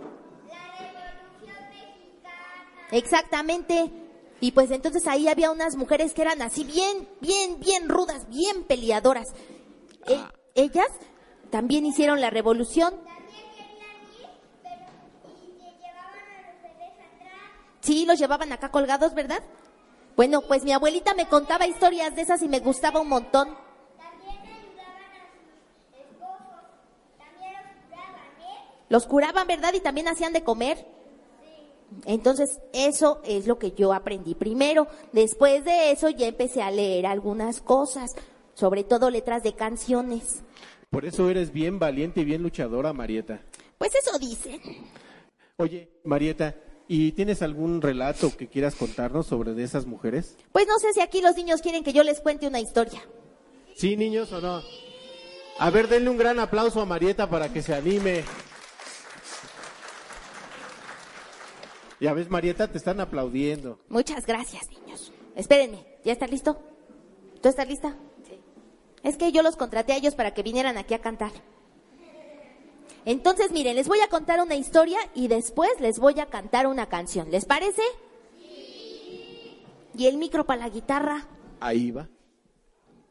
[2.90, 3.90] Exactamente.
[4.40, 8.64] Y pues entonces ahí había unas mujeres que eran así bien, bien, bien rudas, bien
[8.64, 9.28] peleadoras.
[10.06, 10.20] E-
[10.54, 10.88] ellas
[11.50, 12.94] también hicieron la revolución.
[17.80, 19.42] Sí, los llevaban acá colgados, ¿verdad?
[20.16, 23.48] Bueno, pues mi abuelita me contaba historias de esas y me gustaba un montón.
[28.88, 29.74] Los curaban, ¿verdad?
[29.74, 30.86] Y también hacían de comer.
[32.04, 34.86] Entonces, eso es lo que yo aprendí primero.
[35.12, 38.14] Después de eso ya empecé a leer algunas cosas,
[38.54, 40.42] sobre todo letras de canciones.
[40.90, 43.42] Por eso eres bien valiente y bien luchadora, Marieta.
[43.76, 44.60] Pues eso dicen.
[45.58, 46.54] Oye, Marieta,
[46.88, 50.36] ¿y tienes algún relato que quieras contarnos sobre de esas mujeres?
[50.52, 53.02] Pues no sé si aquí los niños quieren que yo les cuente una historia.
[53.76, 54.62] ¿Sí, niños o no?
[55.58, 58.24] A ver, denle un gran aplauso a Marieta para que se anime.
[61.98, 63.78] Ya ves, Marieta, te están aplaudiendo.
[63.88, 65.12] Muchas gracias, niños.
[65.34, 66.60] Espérenme, ¿ya está listo?
[67.42, 67.96] ¿Tú estás lista?
[68.26, 68.38] Sí.
[69.02, 71.32] Es que yo los contraté a ellos para que vinieran aquí a cantar.
[73.06, 76.86] Entonces, miren, les voy a contar una historia y después les voy a cantar una
[76.88, 77.30] canción.
[77.30, 77.82] ¿Les parece?
[79.96, 81.24] ¿Y el micro para la guitarra?
[81.60, 82.08] Ahí va.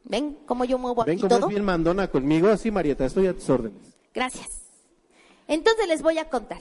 [0.04, 1.48] ¿Ven cómo yo muevo Ven aquí como es todo?
[1.48, 2.54] bien mandona conmigo.
[2.58, 3.96] Sí, Marieta, estoy a tus órdenes.
[4.14, 4.46] Gracias.
[5.48, 6.60] Entonces les voy a contar.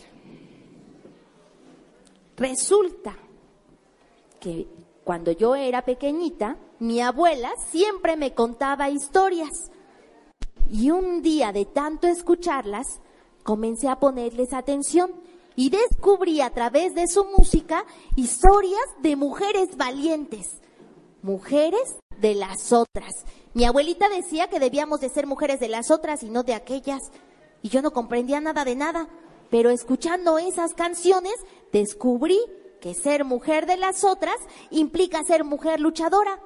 [2.38, 3.16] Resulta
[4.40, 4.68] que
[5.04, 9.72] cuando yo era pequeñita, mi abuela siempre me contaba historias.
[10.72, 13.02] Y un día de tanto escucharlas,
[13.46, 15.12] comencé a ponerles atención
[15.56, 17.86] y descubrí a través de su música
[18.16, 20.48] historias de mujeres valientes,
[21.22, 23.14] mujeres de las otras.
[23.54, 27.00] Mi abuelita decía que debíamos de ser mujeres de las otras y no de aquellas.
[27.62, 29.08] Y yo no comprendía nada de nada,
[29.52, 31.36] pero escuchando esas canciones
[31.72, 32.40] descubrí
[32.82, 34.38] que ser mujer de las otras
[34.72, 36.40] implica ser mujer luchadora.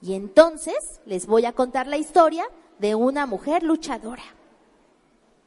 [0.00, 2.46] Y entonces les voy a contar la historia
[2.78, 4.37] de una mujer luchadora.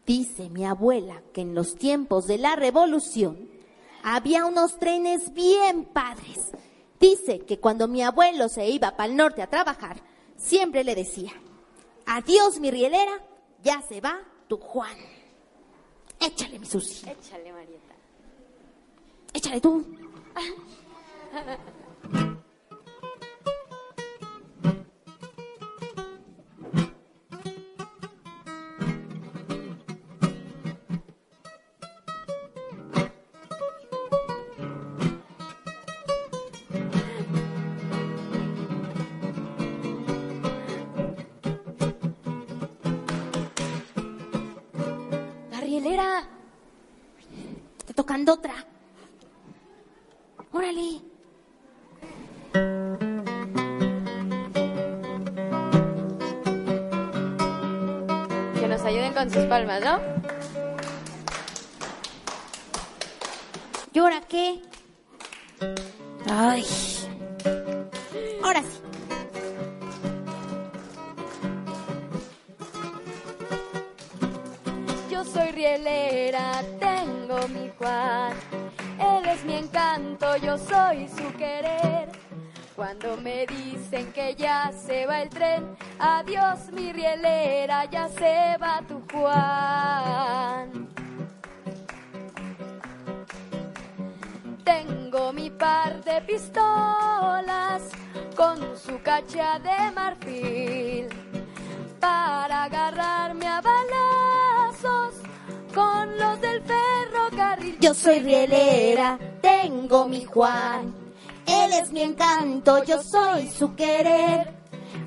[0.06, 3.50] Dice mi abuela que en los tiempos de la revolución
[4.04, 6.52] había unos trenes bien padres.
[7.00, 10.02] Dice que cuando mi abuelo se iba para el norte a trabajar,
[10.38, 11.32] siempre le decía,
[12.06, 13.12] adiós mi rielera,
[13.64, 14.96] ya se va tu Juan.
[16.20, 17.96] Échale mi Susi, Échale, Marieta.
[19.34, 19.86] échale tú.
[48.12, 48.54] tocando otra.
[50.52, 51.02] Órale.
[58.60, 60.00] Que nos ayuden con sus palmas, ¿no?
[63.94, 64.62] ¿Y ahora qué?
[66.30, 66.66] Ay.
[80.52, 82.10] Yo soy su querer.
[82.76, 88.82] Cuando me dicen que ya se va el tren, adiós mi rielera, ya se va
[88.88, 90.90] tu Juan.
[94.66, 97.84] Tengo mi par de pistolas
[98.36, 101.08] con su cacha de marfil
[102.00, 105.21] para agarrarme a balazos
[105.74, 107.78] con los del ferrocarril.
[107.80, 110.94] Yo soy rielera, tengo mi Juan.
[111.46, 114.54] Él es mi encanto, yo soy su querer.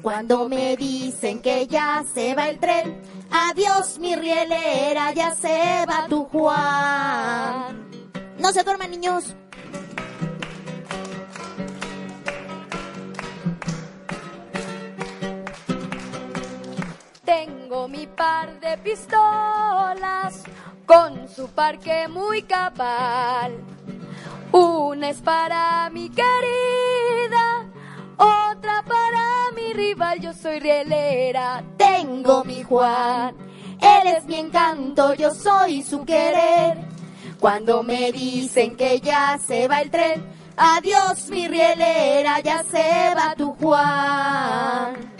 [0.03, 3.01] Cuando me dicen que ya se va el tren,
[3.31, 7.91] adiós mi rielera, ya se va tu Juan.
[8.39, 9.35] No se duerman niños.
[17.89, 20.43] Mi par de pistolas
[20.87, 23.53] con su parque muy cabal.
[24.53, 27.67] Una es para mi querida,
[28.17, 30.19] otra para mi rival.
[30.21, 33.35] Yo soy rielera, tengo mi Juan.
[33.81, 36.79] Él es mi encanto, yo soy su querer.
[37.39, 40.25] Cuando me dicen que ya se va el tren,
[40.57, 45.14] adiós mi rielera, ya se va tu Juan.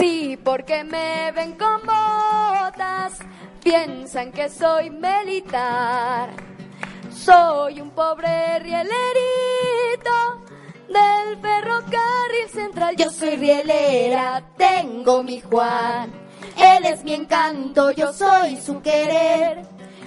[0.00, 3.18] Sí, porque me ven con botas,
[3.62, 6.30] piensan que soy militar.
[7.12, 8.96] Soy un pobre rielerito
[10.88, 12.96] del ferrocarril central.
[12.96, 16.10] Yo soy rielera, tengo mi Juan.
[16.56, 19.66] Él es mi encanto, yo soy su querer.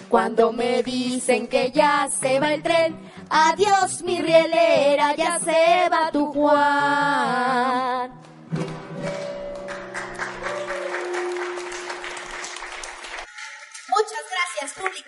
[0.09, 2.97] Cuando me dicen que ya se va el tren,
[3.29, 8.22] adiós mi rielera, ya se va tu Juan.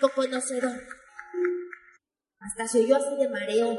[0.00, 0.80] Público conocedor.
[2.40, 3.78] Hasta se oyó así de mareo.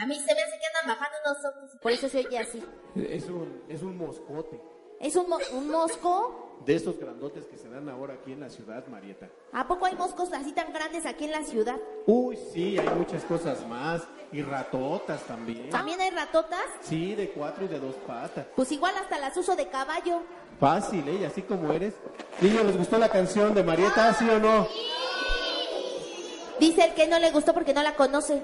[0.00, 2.62] A mí se me hace que andan bajando unos ojos por eso se oye así.
[2.94, 4.60] Es un, es un moscote.
[5.00, 6.44] ¿Es un, mo- un mosco?
[6.66, 9.28] De esos grandotes que se dan ahora aquí en la ciudad, Marieta.
[9.52, 11.76] ¿A poco hay moscos así tan grandes aquí en la ciudad?
[12.06, 14.02] Uy, sí, hay muchas cosas más.
[14.32, 15.70] Y ratotas también.
[15.70, 16.64] ¿También hay ratotas?
[16.82, 18.46] Sí, de cuatro y de dos patas.
[18.56, 20.20] Pues igual hasta las uso de caballo.
[20.60, 21.18] Fácil, ¿eh?
[21.20, 21.94] Y Así como eres.
[22.40, 24.68] Niños, ¿les gustó la canción de Marieta, sí o no?
[26.60, 28.42] Dice el que no le gustó porque no la conoce.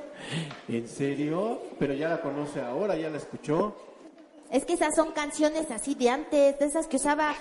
[0.68, 1.60] ¿En serio?
[1.78, 3.76] Pero ya la conoce ahora, ya la escuchó.
[4.50, 7.34] Es que esas son canciones así de antes, de esas que usaba,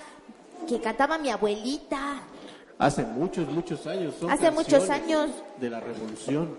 [0.68, 2.22] que cantaba mi abuelita.
[2.78, 4.14] Hace muchos, muchos años.
[4.18, 5.30] Son Hace muchos años.
[5.60, 6.56] De la revolución.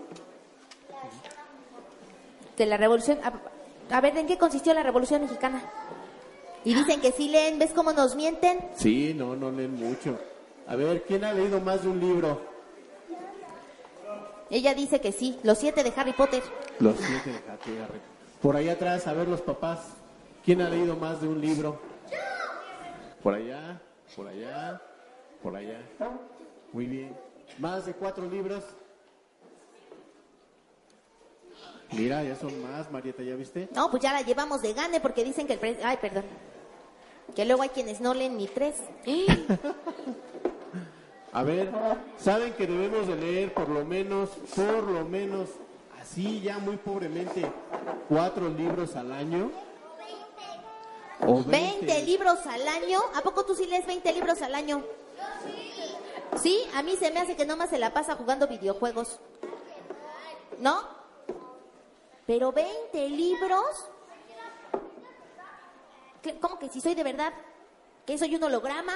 [2.58, 3.20] De la revolución.
[3.24, 5.62] A, a ver, ¿en qué consistió la revolución mexicana?
[6.64, 8.60] Y dicen que sí leen, ¿ves cómo nos mienten?
[8.76, 10.18] Sí, no, no leen mucho.
[10.68, 12.55] A ver, ¿quién ha leído más de un libro?
[14.56, 16.42] Ella dice que sí, los siete de Harry Potter.
[16.80, 18.02] Los siete de Harry Potter.
[18.42, 19.98] Por ahí atrás, a ver los papás.
[20.46, 21.78] ¿Quién ha leído más de un libro?
[23.22, 23.82] Por allá,
[24.16, 24.82] por allá,
[25.44, 25.82] por allá.
[26.72, 27.14] Muy bien.
[27.60, 28.64] ¿Más de cuatro libros?
[31.92, 33.68] Mira, ya son más, Marieta, ¿ya viste?
[33.76, 35.84] No, pues ya la llevamos de gane porque dicen que el precio...
[35.86, 36.24] Ay, perdón.
[37.36, 38.76] Que luego hay quienes no leen ni tres.
[41.36, 41.70] A ver,
[42.18, 45.50] ¿saben que debemos de leer por lo menos, por lo menos,
[46.02, 47.46] así ya muy pobremente,
[48.08, 49.52] cuatro libros al año?
[51.28, 53.00] O 20 libros al año.
[53.16, 54.82] ¿A poco tú sí lees 20 libros al año?
[56.42, 59.20] Sí, a mí se me hace que nomás se la pasa jugando videojuegos.
[60.60, 60.84] ¿No?
[62.26, 63.90] Pero 20 libros.
[66.22, 67.34] ¿Qué- ¿Cómo que si soy de verdad?
[68.06, 68.94] ¿Que soy un holograma?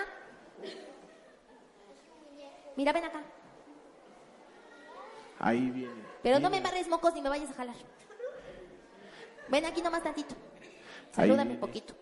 [2.80, 3.22] Mira, ven acá.
[5.38, 6.02] Ahí viene.
[6.24, 7.76] Pero no me embarres mocos ni me vayas a jalar.
[9.50, 10.34] Ven aquí nomás tantito.
[11.12, 11.94] Salúdame un poquito.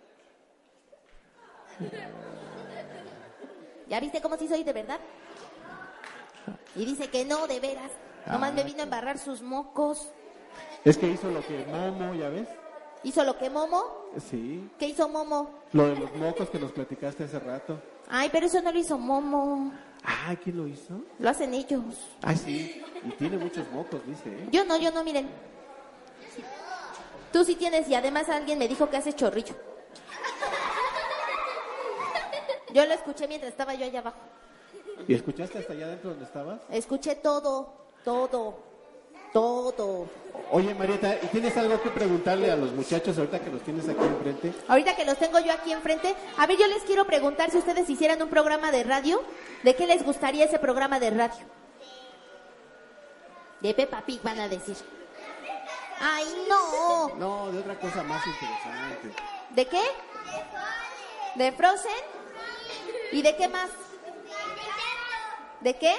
[3.89, 4.99] ¿Ya viste cómo sí soy de verdad?
[6.75, 7.91] Y dice que no, de veras.
[8.27, 10.11] Nomás me vino a embarrar sus mocos.
[10.85, 12.49] Es que hizo lo que Momo, ¿ya ves?
[13.01, 14.11] ¿Hizo lo que Momo?
[14.29, 14.69] Sí.
[14.77, 15.49] ¿Qué hizo Momo?
[15.73, 17.81] Lo de los mocos que nos platicaste hace rato.
[18.07, 19.71] Ay, pero eso no lo hizo Momo.
[20.03, 21.01] Ah, ¿quién lo hizo?
[21.19, 21.83] Lo hacen ellos.
[22.21, 22.81] Ah, sí.
[23.03, 24.47] Y tiene muchos mocos, dice, ¿eh?
[24.51, 25.29] Yo no, yo no, miren.
[27.31, 29.55] Tú sí tienes y además alguien me dijo que haces chorrillo.
[32.73, 34.17] Yo lo escuché mientras estaba yo allá abajo.
[35.07, 36.61] ¿Y escuchaste hasta allá adentro donde estabas?
[36.69, 37.73] Escuché todo,
[38.03, 38.59] todo,
[39.33, 40.07] todo.
[40.51, 44.03] Oye, Marieta, ¿y tienes algo que preguntarle a los muchachos ahorita que los tienes aquí
[44.03, 44.53] enfrente?
[44.67, 47.89] Ahorita que los tengo yo aquí enfrente, a ver, yo les quiero preguntar si ustedes
[47.89, 49.21] hicieran un programa de radio,
[49.63, 51.45] ¿de qué les gustaría ese programa de radio?
[53.59, 54.77] De Peppa Pig van a decir.
[55.99, 57.15] ¡Ay, no!
[57.15, 59.23] No, de otra cosa más interesante.
[59.49, 59.81] ¿De qué?
[61.35, 61.91] ¿De Frozen?
[63.11, 63.69] ¿Y de qué más?
[65.61, 65.95] ¿De qué?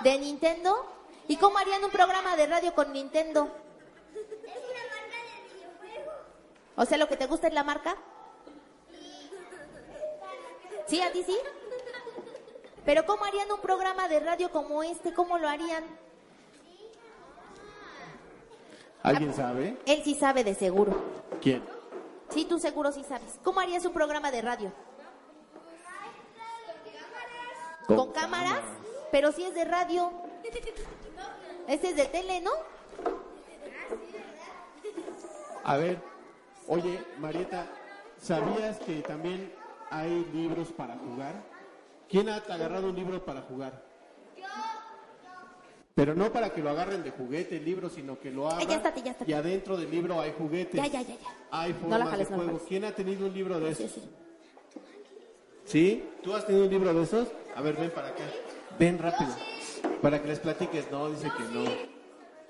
[0.00, 0.91] ¿De Nintendo?
[1.32, 3.48] ¿Y cómo harían un programa de radio con Nintendo?
[6.76, 7.96] O sea, lo que te gusta es la marca.
[10.86, 11.38] ¿Sí, a ti sí?
[12.84, 15.14] Pero ¿cómo harían un programa de radio como este?
[15.14, 15.84] ¿Cómo lo harían?
[19.02, 19.78] ¿Alguien sabe?
[19.86, 21.02] Él sí sabe de seguro.
[21.40, 21.62] ¿Quién?
[22.28, 23.38] Sí, tú seguro sí sabes.
[23.42, 24.70] ¿Cómo harías un programa de radio?
[27.86, 28.60] ¿Con, cámaras?
[29.10, 30.12] Pero si es de radio.
[31.68, 32.50] Este es de tele, ¿no?
[35.64, 35.98] A ver,
[36.66, 37.66] oye, Marieta,
[38.20, 39.52] ¿sabías que también
[39.90, 41.34] hay libros para jugar?
[42.08, 43.82] ¿Quién ha agarrado un libro para jugar?
[45.94, 48.76] Pero no para que lo agarren de juguete el libro, sino que lo abran ya
[48.76, 49.30] estate, ya estate.
[49.30, 50.74] y adentro del libro hay juguetes.
[50.80, 51.28] Ya, ya, ya, ya.
[51.50, 52.60] Hay formas jales, de juego.
[52.66, 54.02] ¿Quién ha tenido un libro de Sí, esos?
[54.02, 54.10] sí.
[55.66, 56.04] ¿Sí?
[56.22, 57.28] ¿Tú has tenido un libro de esos?
[57.54, 58.24] A ver, ven para acá.
[58.78, 59.30] Ven rápido.
[60.02, 60.90] Para que les platiques.
[60.90, 61.64] No, dice que no.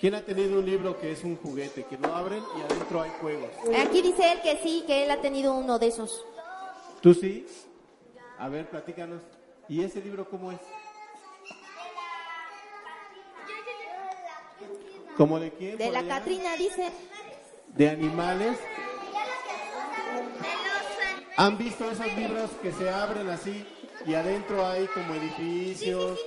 [0.00, 3.10] ¿Quién ha tenido un libro que es un juguete, que lo abren y adentro hay
[3.20, 3.50] juegos?
[3.78, 6.24] Aquí dice él que sí, que él ha tenido uno de esos.
[7.00, 7.46] ¿Tú sí?
[8.38, 9.22] A ver, platícanos.
[9.68, 10.58] ¿Y ese libro cómo es?
[15.16, 15.76] ¿Cómo de quién?
[15.76, 16.18] De la allá?
[16.18, 16.90] Catrina, dice.
[17.68, 18.58] ¿De animales?
[21.36, 23.64] ¿Han visto esos libros que se abren así
[24.06, 26.18] y adentro hay como edificios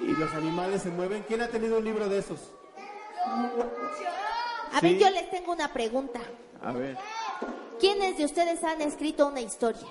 [0.00, 1.22] y los animales se mueven?
[1.26, 2.38] ¿Quién ha tenido un libro de esos?
[4.72, 4.98] A ver, Sí.
[4.98, 6.20] yo les tengo una pregunta.
[6.62, 6.96] A ver.
[7.80, 9.86] ¿Quiénes de ustedes han escrito una historia?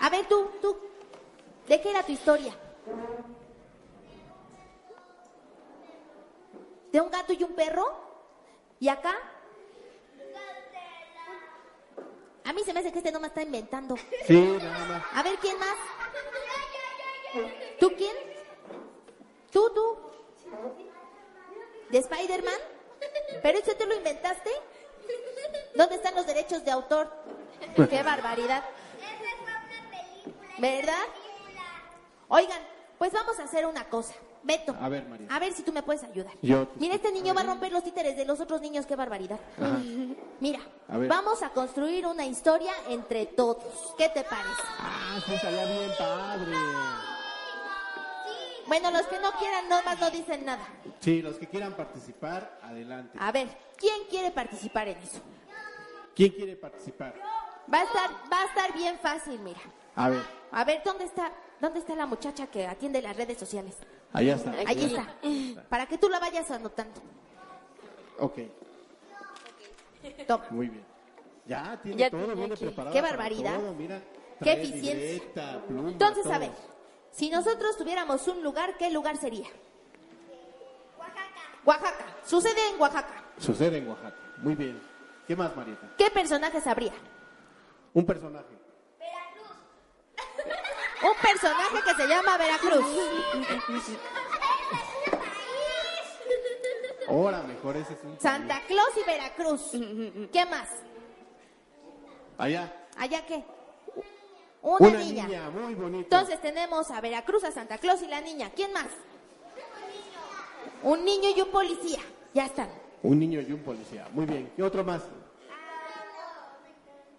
[0.00, 0.76] A ver, tú, tú.
[1.68, 2.54] ¿De qué era tu historia?
[6.92, 7.84] ¿De un gato y un perro?
[8.80, 9.14] ¿Y acá?
[12.44, 13.96] A mí se me hace que este no me está inventando.
[14.26, 15.02] Sí, nada más.
[15.14, 15.76] A ver, ¿quién más?
[17.78, 18.14] ¿Tú quién?
[19.52, 19.98] ¿Tú, tú?
[21.90, 22.54] ¿De Spider-Man?
[23.42, 24.50] ¿Pero eso tú lo inventaste?
[25.74, 27.10] ¿Dónde están los derechos de autor?
[27.88, 28.64] ¡Qué barbaridad!
[30.58, 31.04] ¿Verdad?
[32.28, 32.60] Oigan,
[32.98, 34.14] pues vamos a hacer una cosa.
[34.42, 35.26] Beto, A ver, María.
[35.30, 36.32] a ver si tú me puedes ayudar.
[36.40, 38.96] Yo te Mira, este niño va a romper los títeres de los otros niños, qué
[38.96, 39.38] barbaridad.
[40.40, 43.94] Mira, A vamos a construir una historia entre todos.
[43.98, 44.62] ¿Qué te parece?
[44.78, 46.56] Ah, sí, estaría bien padre.
[48.70, 50.64] Bueno, los que no quieran nomás no dicen nada.
[51.00, 53.18] Sí, los que quieran participar, adelante.
[53.20, 55.18] A ver, ¿quién quiere participar en eso?
[56.14, 57.14] ¿Quién quiere participar?
[57.72, 59.58] Va a estar, va a estar bien fácil, mira.
[59.96, 63.74] A ver, A ver, ¿dónde está, dónde está la muchacha que atiende las redes sociales?
[64.12, 64.52] allá está.
[64.64, 65.64] Allí está.
[65.68, 67.00] Para que tú la vayas anotando.
[68.20, 68.38] Ok,
[70.28, 70.46] Toma.
[70.50, 70.84] muy bien.
[71.44, 72.64] Ya, tiene Ya todo, aquí.
[72.66, 72.94] preparado.
[72.94, 73.56] Qué barbaridad.
[73.58, 74.00] todo, mira,
[74.40, 75.60] Qué eficiencia.
[75.66, 76.34] pluma, Entonces, todo.
[76.34, 76.50] a ver,
[77.12, 79.48] si nosotros tuviéramos un lugar, ¿qué lugar sería?
[81.64, 82.04] Oaxaca.
[82.24, 83.24] Sucede en Oaxaca.
[83.38, 84.16] Sucede en Oaxaca.
[84.38, 84.80] Muy bien.
[85.26, 85.88] ¿Qué más, Marieta?
[85.96, 86.92] ¿Qué personajes habría?
[87.92, 88.58] Un personaje.
[91.02, 92.84] Un personaje que se llama Veracruz.
[97.08, 98.20] Ahora, mejor ese es un...
[98.20, 99.70] Santa Claus y Veracruz.
[100.32, 100.68] ¿Qué más?
[102.38, 102.72] Allá.
[102.96, 103.44] ¿Allá qué?
[104.62, 105.26] Una, Una niña.
[105.26, 106.02] niña, muy bonito.
[106.16, 108.50] Entonces tenemos a Veracruz, a Santa Claus y la niña.
[108.54, 108.86] ¿Quién más?
[110.82, 112.00] Un niño y un policía.
[112.34, 112.68] Ya están.
[113.02, 114.06] Un niño y un policía.
[114.12, 114.52] Muy bien.
[114.54, 115.02] ¿Qué otro más?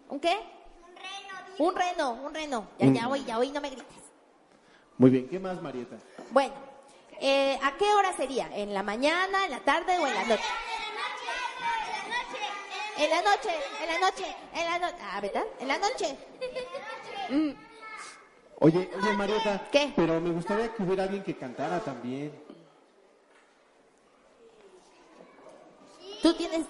[0.09, 0.39] ¿Un qué?
[1.57, 2.67] Un reno, un reno.
[2.77, 3.11] Ya, ya Mm.
[3.11, 3.85] oí, ya oí, no me grites.
[4.97, 5.27] Muy bien.
[5.27, 5.97] ¿Qué más, Marieta?
[6.31, 6.53] Bueno,
[7.19, 8.49] eh, ¿a qué hora sería?
[8.55, 10.43] ¿En la mañana, en la tarde o en la noche?
[12.97, 13.49] En la noche,
[13.81, 14.97] en la noche, en la noche.
[15.01, 15.43] Ah, ¿verdad?
[15.59, 16.15] En la noche.
[17.31, 17.51] Mm,
[18.63, 19.67] Oye, oye, Marieta.
[19.71, 19.91] ¿Qué?
[19.95, 22.31] Pero me gustaría que hubiera alguien que cantara también.
[26.21, 26.65] ¿Tú tienes,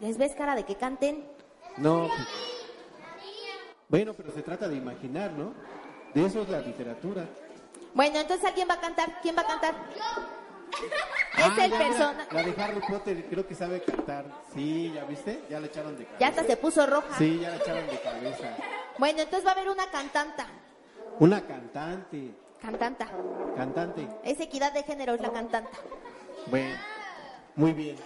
[0.00, 1.24] les ves cara de que canten?
[1.76, 2.08] No.
[3.88, 5.54] Bueno, pero se trata de imaginar, ¿no?
[6.14, 7.24] De eso es la literatura.
[7.94, 9.20] Bueno, entonces alguien va a cantar.
[9.22, 9.74] ¿Quién va a cantar?
[9.92, 12.26] Es Ah, el ya, persona.
[12.32, 14.24] La de Harry Potter creo que sabe cantar.
[14.54, 15.44] Sí, ¿ya viste?
[15.48, 16.18] Ya le echaron de cabeza.
[16.20, 17.16] Ya hasta se puso roja.
[17.16, 18.56] Sí, ya le echaron de cabeza.
[18.98, 20.46] Bueno, entonces va a haber una cantanta.
[21.18, 22.34] Una cantante.
[22.60, 23.08] Cantanta.
[23.56, 24.08] Cantante.
[24.24, 25.78] Es equidad de género, es la cantanta.
[26.46, 26.76] Bueno,
[27.56, 27.96] muy bien.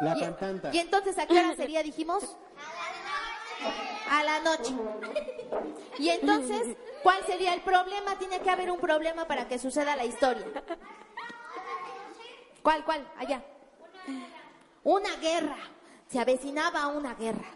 [0.00, 0.70] La Y- cantanta.
[0.72, 2.36] ¿Y entonces a qué hora sería, dijimos?
[4.10, 4.74] A la noche.
[5.98, 8.16] Y entonces, ¿cuál sería el problema?
[8.18, 10.44] Tiene que haber un problema para que suceda la historia.
[12.62, 13.06] ¿Cuál, cuál?
[13.18, 13.42] Allá.
[14.84, 15.56] Una guerra.
[16.08, 17.46] Se avecinaba una guerra.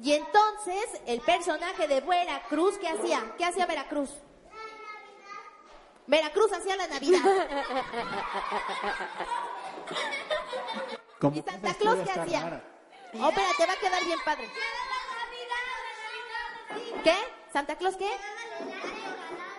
[0.00, 3.34] Y entonces, el personaje de Veracruz, ¿qué hacía?
[3.36, 4.10] ¿Qué hacía Veracruz?
[6.06, 7.20] Veracruz hacía la Navidad.
[11.34, 12.40] ¿Y Santa Claus qué hacía?
[12.42, 12.62] rara.
[13.14, 14.48] Oh, espérate, va a quedar bien padre.
[17.02, 17.16] ¿Qué?
[17.52, 18.10] ¿Santa Claus qué?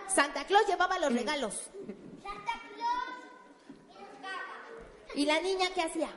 [0.08, 1.70] Santa Claus llevaba los regalos.
[5.16, 6.10] ¿Y la niña qué hacía?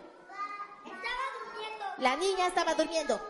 [1.99, 3.21] La niña estaba durmiendo.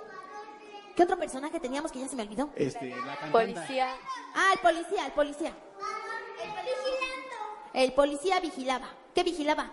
[0.96, 2.50] ¿Qué otro personaje teníamos que ya se me olvidó?
[2.54, 3.30] Este, la cantante.
[3.30, 3.96] Policía.
[4.34, 5.52] Ah, el policía, el policía.
[7.72, 8.90] El policía vigilaba.
[9.14, 9.70] ¿Qué vigilaba?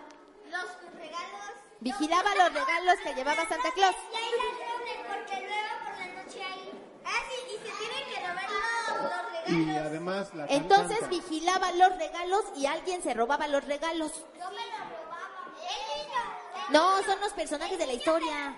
[0.50, 0.64] Los
[0.94, 1.50] regalos.
[1.80, 3.94] Vigilaba los regalos que llevaba Santa Claus.
[4.12, 6.70] Y hay ladrones porque luego por la noche hay.
[7.04, 9.66] Ah, sí, y se tienen que robar los, los regalos.
[9.66, 11.16] Y además la Entonces cantante.
[11.16, 14.12] vigilaba los regalos y alguien se robaba los regalos.
[14.38, 15.54] Yo me los robaba.
[15.56, 16.70] El niño.
[16.70, 18.54] No, son los personajes de la historia.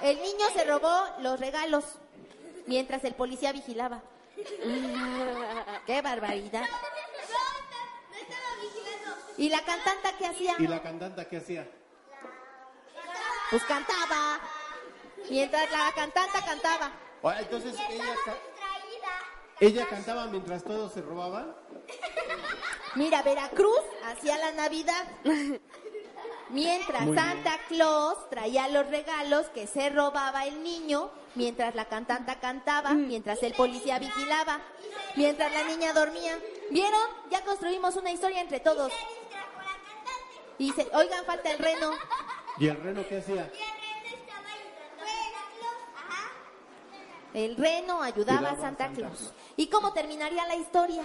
[0.00, 1.84] El niño se robó los regalos
[2.66, 4.02] mientras el policía vigilaba.
[5.86, 6.64] Qué barbaridad.
[9.36, 10.56] ¿Y la cantanta qué hacía?
[10.58, 11.68] ¿Y la cantante qué hacía?
[13.50, 14.40] Pues cantaba.
[15.30, 16.90] Mientras la cantanta cantaba.
[17.22, 18.14] Ah, entonces ella,
[19.60, 21.54] ella cantaba mientras todos se robaban.
[22.96, 25.04] Mira, Veracruz hacía la Navidad.
[26.50, 27.24] Mientras Muy bien.
[27.24, 33.42] Santa Claus traía los regalos que se robaba el niño, mientras la cantanta cantaba, mientras
[33.42, 34.60] el policía vigilaba,
[35.16, 36.38] mientras la niña dormía.
[36.70, 37.00] ¿Vieron?
[37.30, 38.92] Ya construimos una historia entre todos.
[40.58, 41.92] Y dice, oigan, falta el reno.
[42.58, 43.50] ¿Y el reno qué hacía?
[47.34, 48.88] El reno ayudaba a a Santa.
[48.88, 49.32] Claus.
[49.56, 51.02] ¿Y cómo terminaría la historia?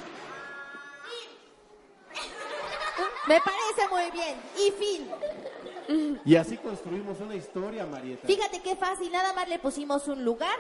[3.28, 4.36] Me parece muy bien.
[4.58, 6.20] Y fin.
[6.26, 8.26] Y así construimos una historia, Marieta.
[8.26, 10.56] Fíjate qué fácil, nada más le pusimos un lugar,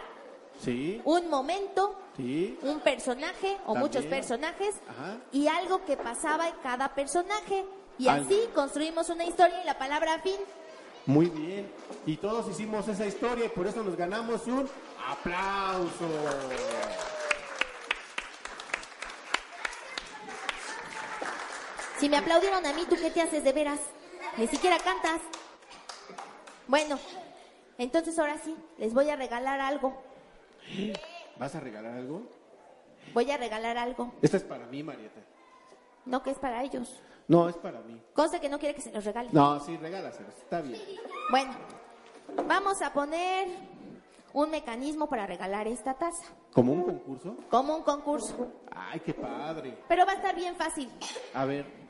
[0.64, 2.60] Sí, un momento, sí.
[2.62, 3.80] un personaje o También.
[3.80, 5.18] muchos personajes Ajá.
[5.32, 7.66] y algo que pasaba en cada personaje.
[7.98, 10.36] Y así construimos una historia y la palabra fin.
[11.06, 11.72] Muy bien.
[12.06, 14.70] Y todos hicimos esa historia y por eso nos ganamos un
[15.10, 16.08] aplauso.
[22.04, 23.80] Si me aplaudieron a mí, ¿tú qué te haces de veras?
[24.38, 25.22] Ni siquiera cantas.
[26.68, 26.99] Bueno,
[27.78, 30.04] entonces ahora sí, les voy a regalar algo.
[31.38, 32.24] ¿Vas a regalar algo?
[33.14, 34.16] Voy a regalar algo.
[34.22, 35.22] Esta es para mí, Marieta.
[36.06, 37.01] No, que es para ellos.
[37.30, 37.97] No, es para mí.
[38.14, 39.30] Cosa que no quiere que se los regale.
[39.32, 40.36] No, sí, regálaselos.
[40.36, 40.82] Está bien.
[41.32, 41.54] Bueno,
[42.45, 43.47] vamos a poner
[44.34, 46.26] un mecanismo para regalar esta taza.
[46.51, 47.38] ¿Como un concurso?
[47.49, 48.51] Como un concurso.
[48.72, 49.78] Ay, qué padre.
[49.88, 50.91] Pero va a estar bien fácil.
[51.34, 51.83] A ver,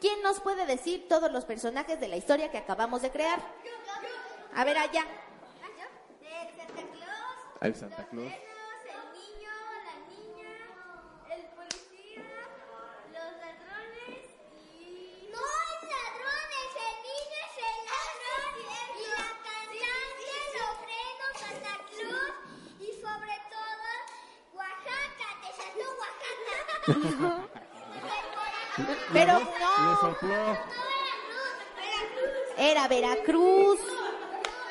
[0.00, 3.40] ¿Quién nos puede decir todos los personajes de la historia que acabamos de crear?
[4.54, 5.04] A ver allá.
[6.56, 8.26] Santa Claus, el Santa Claus.
[8.26, 8.32] el
[9.14, 9.50] niño,
[9.86, 10.52] la niña,
[11.34, 12.22] el policía,
[13.12, 15.28] los ladrones y...
[15.32, 18.52] No es ladrones, el niño es el ladrón
[18.94, 22.34] y la cantante, Lofredo, Santa Claus
[22.80, 23.86] y sobre todo
[24.54, 27.48] Oaxaca, te saltó Oaxaca.
[29.12, 30.42] Pero Le no, sopló.
[32.58, 33.78] era Veracruz.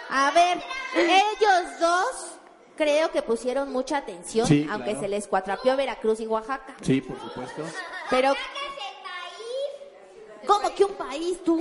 [0.09, 0.61] A ver,
[0.95, 2.37] ellos dos
[2.83, 5.01] creo que pusieron mucha atención, Sí, aunque claro.
[5.01, 6.75] se les cuatrapeó Veracruz y Oaxaca.
[6.81, 7.63] Sí, por supuesto.
[8.09, 8.33] Pero,
[10.45, 11.59] ¿cómo que un país tú?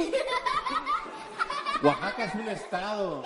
[1.83, 3.23] Oaxaca es un estado.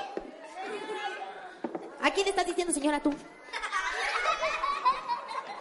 [2.03, 3.13] ¿A quién estás diciendo señora tú?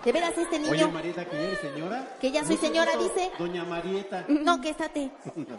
[0.03, 0.91] ¿De veras este Oye, niño?
[0.91, 2.17] Marieta, que eres señora.
[2.21, 3.31] Que ya soy señora, dice.
[3.39, 4.25] Doña Marieta.
[4.27, 5.09] No, que estate.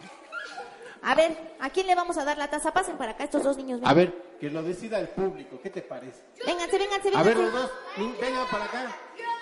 [1.03, 2.73] A ver, ¿a quién le vamos a dar la taza?
[2.73, 3.79] Pasen para acá estos dos niños.
[3.83, 5.59] A ver, que lo decida el público.
[5.61, 6.21] ¿Qué te parece?
[6.45, 7.41] Vénganse, vénganse, A ver, vénganse.
[7.43, 7.71] los dos.
[7.97, 8.95] Ven- Vengan para acá.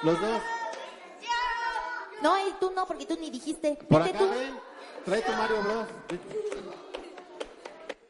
[0.04, 0.42] Los dos.
[2.22, 3.78] No, y tú no, porque tú ni dijiste.
[3.90, 4.30] Por acá, tú.
[4.30, 4.58] ven.
[5.04, 5.88] Trae tu Mario Bros.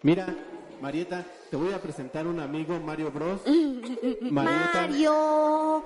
[0.04, 0.28] Mira,
[0.80, 3.42] Marieta, te voy a presentar un amigo, Mario Bros.
[4.22, 5.86] Marieta, Mario.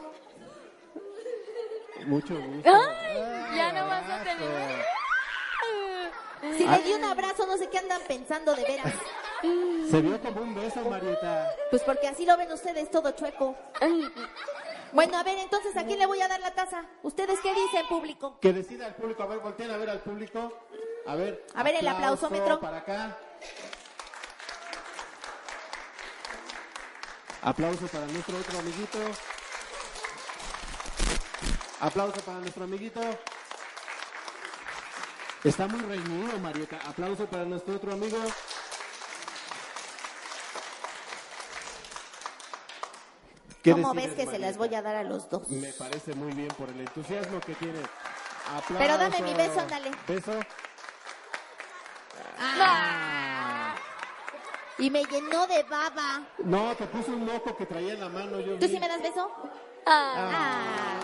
[2.05, 2.69] mucho gusto.
[3.55, 4.85] ya no vas a terminar.
[6.57, 8.93] Si le di un abrazo, no sé qué andan pensando de veras.
[9.41, 11.49] Se vio como un beso, Marieta.
[11.69, 13.55] Pues porque así lo ven ustedes, todo chueco.
[14.91, 16.83] Bueno, a ver, entonces, ¿a quién le voy a dar la taza?
[17.03, 18.39] ¿Ustedes qué dicen, público?
[18.39, 19.23] Que decida el público.
[19.23, 20.51] A ver, volteen a ver al público.
[21.05, 21.45] A ver.
[21.53, 22.59] A ver, el aplauso aplausómetro.
[22.59, 23.17] Para acá.
[27.41, 28.99] Aplauso para nuestro otro amiguito.
[31.79, 33.01] Aplauso para nuestro amiguito.
[35.43, 36.79] Está muy reñido, Marieta.
[36.85, 38.17] Aplauso para nuestro otro amigo.
[43.71, 45.49] ¿Cómo decides, ves que se las voy a dar a los dos?
[45.49, 47.79] Me parece muy bien por el entusiasmo que tiene.
[48.47, 48.75] Aplauso.
[48.77, 49.91] Pero dame mi beso, ándale.
[50.07, 50.31] Beso.
[52.39, 53.75] Ah.
[54.77, 56.21] Y me llenó de baba.
[56.39, 58.39] No, te puso un moco que traía en la mano.
[58.39, 58.73] Yo ¿Tú vi.
[58.73, 59.29] sí me das beso?
[59.85, 60.99] Ah.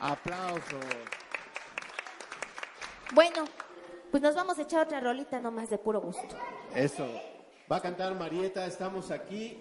[0.00, 0.78] Aplauso.
[3.12, 3.44] Bueno,
[4.10, 6.36] pues nos vamos a echar otra rolita nomás de puro gusto.
[6.74, 7.08] Eso.
[7.70, 8.66] Va a cantar Marieta.
[8.66, 9.58] Estamos aquí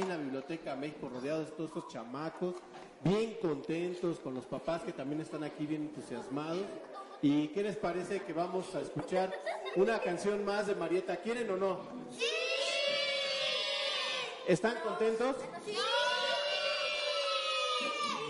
[0.00, 2.54] en la Biblioteca México, rodeados de todos estos chamacos,
[3.02, 6.64] bien contentos con los papás que también están aquí bien entusiasmados.
[7.22, 9.32] ¿Y qué les parece que vamos a escuchar
[9.76, 11.16] una canción más de Marieta?
[11.16, 11.80] ¿Quieren o no?
[12.10, 12.24] ¡Sí!
[14.46, 15.36] ¿Están contentos?
[15.64, 15.74] ¡Sí!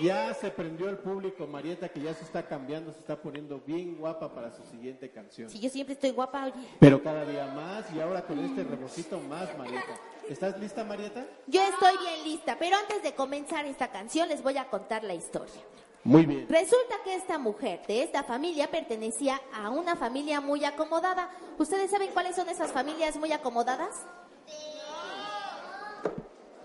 [0.03, 3.97] Ya se prendió el público, Marieta, que ya se está cambiando, se está poniendo bien
[3.97, 5.49] guapa para su siguiente canción.
[5.49, 6.67] Si yo siempre estoy guapa, oye.
[6.81, 9.97] Pero cada día más y ahora con este rebocito más, Marieta.
[10.29, 11.27] ¿Estás lista, Marieta?
[11.47, 15.15] Yo estoy bien lista, pero antes de comenzar esta canción les voy a contar la
[15.15, 15.61] historia.
[16.03, 16.47] Muy bien.
[16.49, 21.31] Resulta que esta mujer de esta familia pertenecía a una familia muy acomodada.
[21.59, 24.05] ¿Ustedes saben cuáles son esas familias muy acomodadas?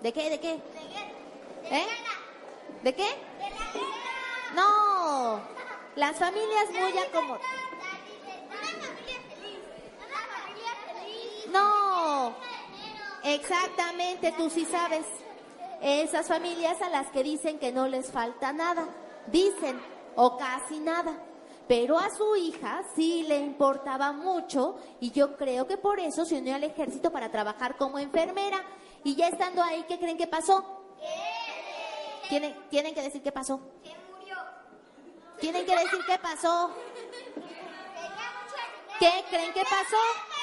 [0.02, 0.30] ¿De qué?
[0.30, 0.60] ¿De qué?
[1.72, 1.88] ¿Eh?
[2.84, 3.08] ¿De qué?
[4.56, 5.42] No,
[5.96, 7.48] las familias muy acomodadas.
[11.52, 12.36] No,
[13.24, 15.06] exactamente, tú sí sabes.
[15.82, 18.88] Esas familias a las que dicen que no les falta nada,
[19.28, 19.80] dicen,
[20.16, 21.14] o casi nada.
[21.68, 26.40] Pero a su hija sí le importaba mucho y yo creo que por eso se
[26.40, 28.60] unió al ejército para trabajar como enfermera.
[29.04, 30.82] Y ya estando ahí, ¿qué creen que pasó?
[32.28, 33.62] Tienen, tienen que decir qué pasó.
[35.40, 36.72] Tienen que decir qué pasó.
[39.00, 40.39] ¿Qué creen que pasó?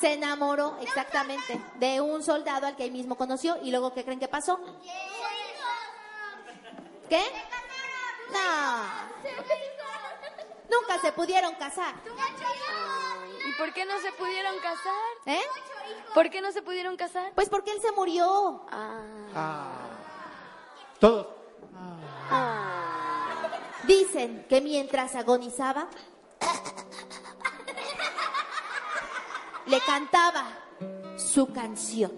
[0.00, 3.58] Se enamoró, exactamente, de un soldado al que él mismo conoció.
[3.62, 4.58] ¿Y luego qué creen que pasó?
[7.08, 7.22] ¿Qué?
[8.32, 8.82] No.
[10.70, 11.94] Nunca se pudieron casar.
[13.46, 14.94] ¿Y por qué no se pudieron casar?
[15.26, 15.42] ¿Eh?
[16.14, 17.32] ¿Por qué no se pudieron casar?
[17.34, 18.64] Pues porque él se murió.
[20.98, 21.26] Todos.
[23.84, 25.88] Dicen que mientras agonizaba,
[29.70, 30.46] le cantaba
[31.16, 32.10] su canción.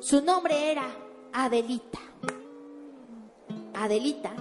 [0.00, 0.86] Su nombre era
[1.32, 1.98] Adelita.
[3.74, 4.32] Adelita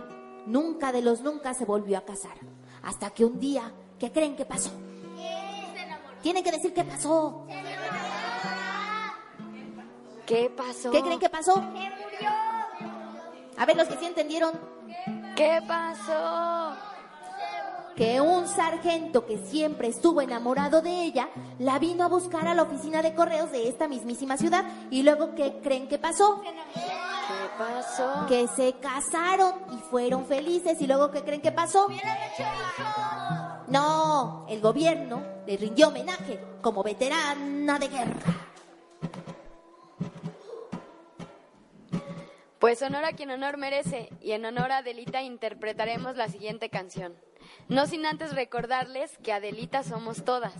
[0.45, 2.37] nunca de los nunca se volvió a casar.
[2.83, 4.71] Hasta que un día, ¿qué creen que pasó?
[6.21, 7.47] Tienen que decir qué pasó.
[10.27, 10.91] ¿Qué pasó?
[10.91, 11.63] ¿Qué creen que pasó?
[13.57, 14.53] A ver, los que sí entendieron.
[15.35, 16.92] ¿Qué pasó?
[17.95, 21.29] Que un sargento que siempre estuvo enamorado de ella
[21.59, 24.65] la vino a buscar a la oficina de correos de esta mismísima ciudad.
[24.89, 26.41] Y luego, ¿qué creen que pasó?
[26.41, 26.53] ¿Qué
[27.57, 28.25] pasó?
[28.27, 30.81] Que se casaron y fueron felices.
[30.81, 31.87] ¿Y luego, qué creen que pasó?
[33.67, 38.21] No, el gobierno le rindió homenaje como veterana de guerra.
[42.63, 47.13] Pues honor a quien honor merece y en honor a Adelita interpretaremos la siguiente canción.
[47.69, 50.53] No sin antes recordarles que Adelita somos todas,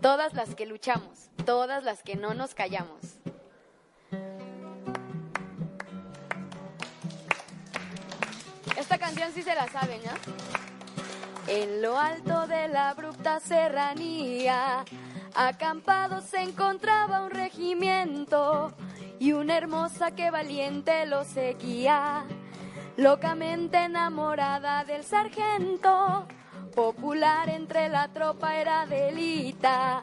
[0.00, 3.00] todas las que luchamos, todas las que no nos callamos.
[8.76, 10.12] Esta canción sí se la saben, ¿no?
[11.46, 14.84] En lo alto de la abrupta serranía,
[15.34, 18.72] acampado se encontraba un regimiento
[19.18, 22.24] y una hermosa que valiente lo seguía,
[22.96, 26.26] locamente enamorada del sargento.
[26.74, 30.02] Popular entre la tropa era Delita,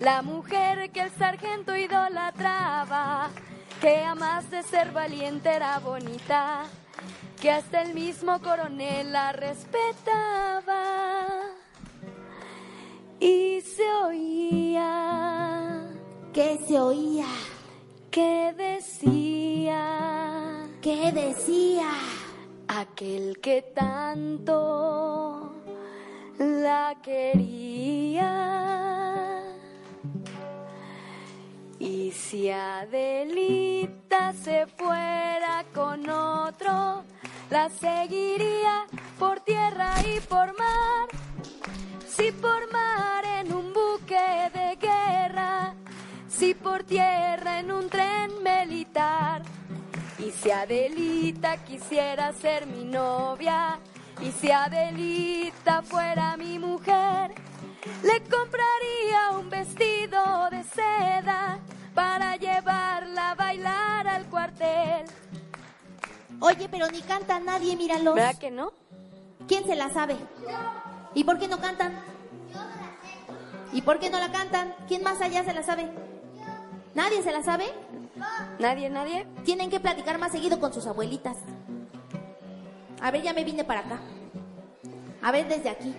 [0.00, 3.30] la mujer que el sargento idolatraba,
[3.80, 6.64] que a más de ser valiente era bonita,
[7.40, 10.84] que hasta el mismo coronel la respetaba.
[13.18, 15.86] Y se oía.
[16.34, 17.26] ¿Qué se oía?
[18.10, 19.78] que decía,
[20.82, 21.88] ¿Qué decía?
[22.78, 25.52] Aquel que tanto
[26.38, 28.30] la quería.
[31.80, 37.02] Y si Adelita se fuera con otro,
[37.50, 38.86] la seguiría
[39.18, 41.08] por tierra y por mar.
[42.06, 45.74] Si por mar en un buque de guerra,
[46.28, 49.42] si por tierra en un tren militar.
[50.20, 53.78] Y si Adelita quisiera ser mi novia,
[54.20, 57.32] y si Adelita fuera mi mujer,
[58.02, 61.58] le compraría un vestido de seda
[61.94, 65.06] para llevarla a bailar al cuartel.
[66.40, 68.14] Oye, pero ni canta nadie, míralos.
[68.14, 68.72] ¿Verdad que no?
[69.48, 70.16] ¿Quién se la sabe?
[71.14, 71.98] ¿Y por qué no cantan?
[73.72, 74.74] ¿Y por qué no la cantan?
[74.86, 75.88] ¿Quién más allá se la sabe?
[76.94, 77.72] ¿Nadie se la sabe?
[78.58, 79.26] ¿Nadie, nadie?
[79.44, 81.36] Tienen que platicar más seguido con sus abuelitas.
[83.00, 84.00] A ver, ya me vine para acá.
[85.22, 85.94] A ver, desde aquí.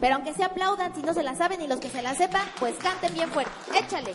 [0.00, 2.46] Pero aunque se aplaudan si no se la saben y los que se la sepan,
[2.58, 3.52] pues canten bien fuerte.
[3.78, 4.14] Échale.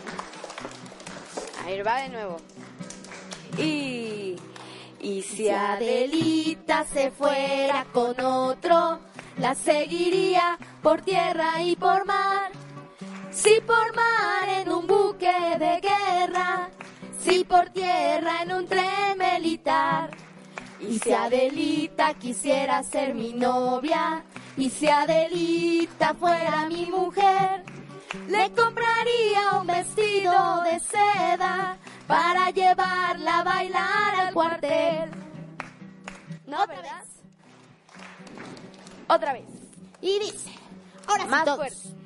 [1.63, 2.37] A ver, va de nuevo.
[3.57, 4.35] Y...
[5.01, 8.99] Y si Adelita se fuera con otro,
[9.37, 12.51] la seguiría por tierra y por mar.
[13.35, 16.69] Si por mar en un buque de guerra,
[17.19, 20.09] si por tierra en un tren militar.
[20.79, 24.23] Y si Adelita quisiera ser mi novia,
[24.55, 27.63] y si Adelita fuera mi mujer,
[28.29, 31.77] le compraría un vestido de seda
[32.07, 35.11] para llevarla a bailar al cuartel.
[36.47, 37.03] No, ¿verdad?
[39.09, 39.45] Otra vez.
[40.01, 40.51] Y dice,
[41.07, 41.57] ahora sí Más todos.
[41.57, 42.04] fuerte.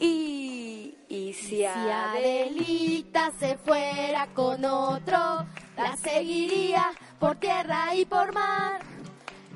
[0.00, 5.46] Y, y si, Si Adelita se fuera con otro,
[5.76, 8.80] la seguiría por tierra y por mar.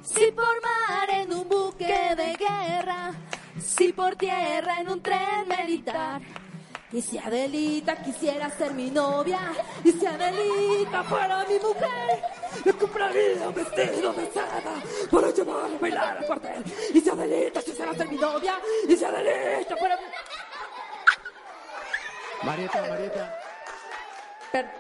[0.03, 3.13] Si por mar en un buque de guerra,
[3.59, 6.21] si por tierra en un tren militar.
[6.95, 9.41] Y si Adelita quisiera ser mi novia,
[9.83, 12.23] y si Adelita fuera mi mujer,
[12.65, 14.63] le compraría un vestido de seda
[15.11, 16.63] para llevar a bailar al cuartel.
[16.95, 18.55] Y si Adelita quisiera ser mi novia,
[18.89, 20.03] y si Adelita fuera mi...
[22.47, 23.39] Marieta, Marieta.
[24.53, 24.71] Per-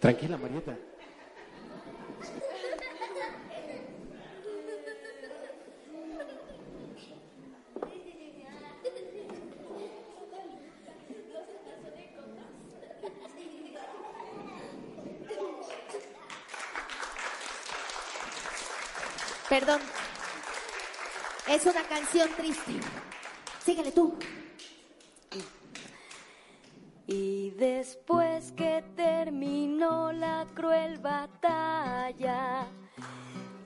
[0.00, 0.76] Tranquila, Marieta.
[19.52, 19.82] Perdón.
[21.46, 22.72] Es una canción triste.
[23.62, 24.16] Síguele tú.
[27.06, 32.64] Y después que terminó la cruel batalla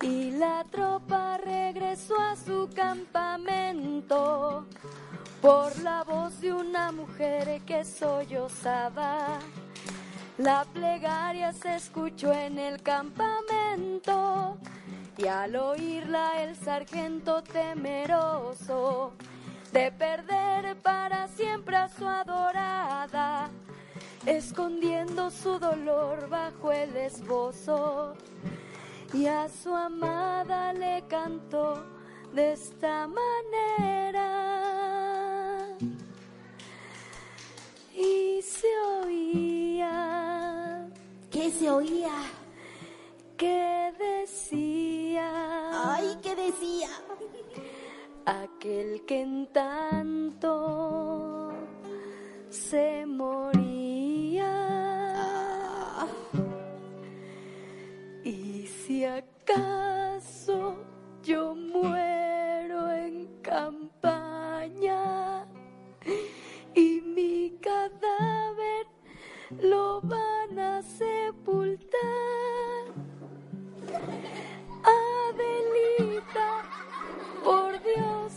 [0.03, 4.67] y la tropa regresó a su campamento
[5.41, 9.39] por la voz de una mujer que sollozaba.
[10.37, 14.59] La plegaria se escuchó en el campamento
[15.19, 19.13] y al oírla el sargento temeroso
[19.73, 23.51] de perder para siempre a su adorada,
[24.27, 28.15] escondiendo su dolor bajo el esbozo.
[29.13, 31.85] Y a su amada le cantó
[32.35, 34.27] de esta manera.
[37.95, 38.69] Y se
[39.05, 40.89] oía.
[41.31, 42.13] ¿Qué se oía?
[43.37, 45.95] Que decía.
[45.95, 46.89] Ay, ¿qué decía?
[48.27, 51.53] aquel que en tanto
[52.51, 54.53] se moría.
[58.25, 60.77] Y si acaso
[61.23, 65.47] yo muero en campaña
[66.75, 68.87] y mi cadáver
[69.61, 71.87] lo van a sepultar.
[74.83, 76.63] Adelita,
[77.45, 78.33] por Dios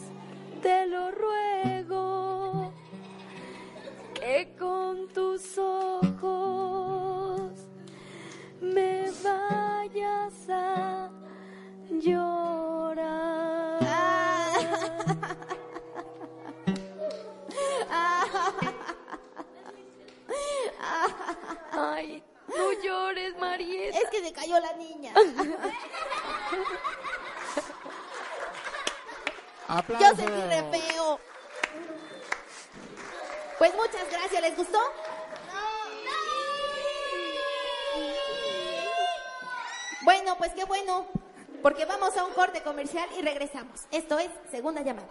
[0.62, 2.72] te lo ruego,
[4.14, 7.52] que con tus ojos
[8.62, 11.10] me vayas a
[11.90, 13.80] llorar.
[21.72, 22.24] Ay,
[22.58, 23.98] no llores, Marieta.
[23.98, 25.14] Es que se cayó la niña.
[30.00, 31.20] Yo sentí re feo.
[33.58, 34.80] Pues muchas gracias, ¿les gustó?
[40.02, 41.06] Bueno, pues qué bueno,
[41.62, 43.86] porque vamos a un corte comercial y regresamos.
[43.92, 45.10] Esto es Segunda Llamada.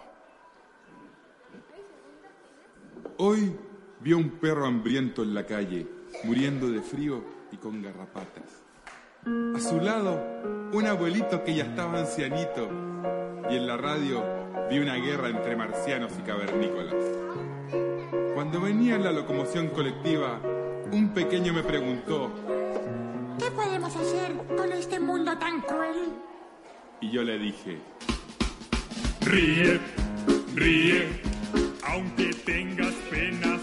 [3.17, 3.57] Hoy
[3.99, 5.87] vio un perro hambriento en la calle,
[6.23, 8.63] muriendo de frío y con garrapatas.
[9.55, 10.21] A su lado,
[10.73, 12.69] un abuelito que ya estaba ancianito.
[13.49, 14.23] Y en la radio
[14.69, 16.95] vi una guerra entre marcianos y cavernícolas.
[18.35, 20.39] Cuando venía en la locomoción colectiva,
[20.91, 22.31] un pequeño me preguntó,
[23.37, 25.95] ¿Qué podemos hacer con este mundo tan cruel?
[27.01, 27.77] y yo le dije,
[29.21, 29.79] Ríe,
[30.55, 31.07] ríe,
[31.85, 33.58] aunque tengas pena,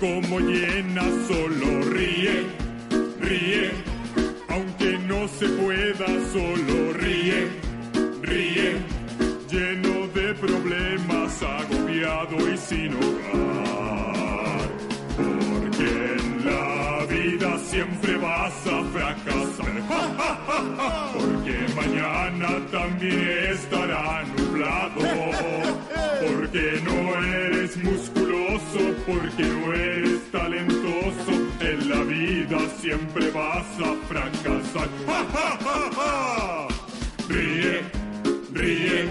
[0.00, 2.46] como llena, solo ríe,
[3.20, 3.70] ríe,
[4.48, 7.48] aunque no se pueda, solo ríe,
[8.22, 8.78] ríe,
[9.50, 13.69] lleno de problemas, agobiado y sin hogar,
[17.70, 19.74] siempre vas a fracasar.
[21.14, 25.00] Porque mañana también estará nublado.
[26.20, 31.32] Porque no eres musculoso, porque no eres talentoso.
[31.60, 34.88] En la vida siempre vas a fracasar.
[37.28, 37.80] Ríe,
[38.52, 39.08] ríe.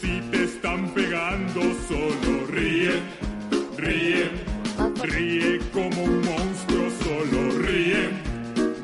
[0.00, 3.02] Si te están pegando, solo ríe,
[3.76, 4.30] ríe.
[5.02, 6.69] Ríe como un monstruo,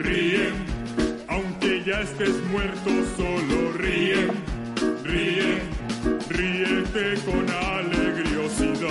[0.07, 0.53] ríe.
[1.29, 4.29] Aunque ya estés muerto, solo ríe,
[5.05, 5.63] ríe.
[6.29, 8.89] Ríete con alegriosidad.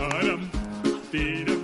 [0.00, 0.50] Aram,
[1.10, 1.54] tira,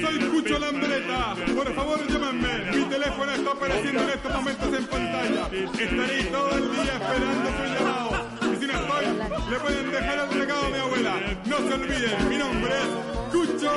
[0.00, 1.36] Soy Cucho Lambreta.
[1.54, 2.52] Por favor, llámenme.
[2.76, 5.42] Mi teléfono está apareciendo en estos momentos en pantalla.
[5.52, 8.10] Estaré todo el día esperando su llamado.
[8.52, 9.06] Y si no estoy,
[9.50, 11.14] le pueden dejar el recado a mi abuela.
[11.46, 12.88] No se olviden, mi nombre es
[13.32, 13.72] Cucho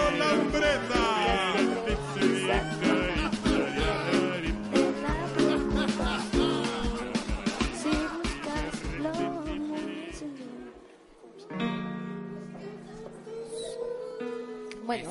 [14.85, 15.09] Bueno.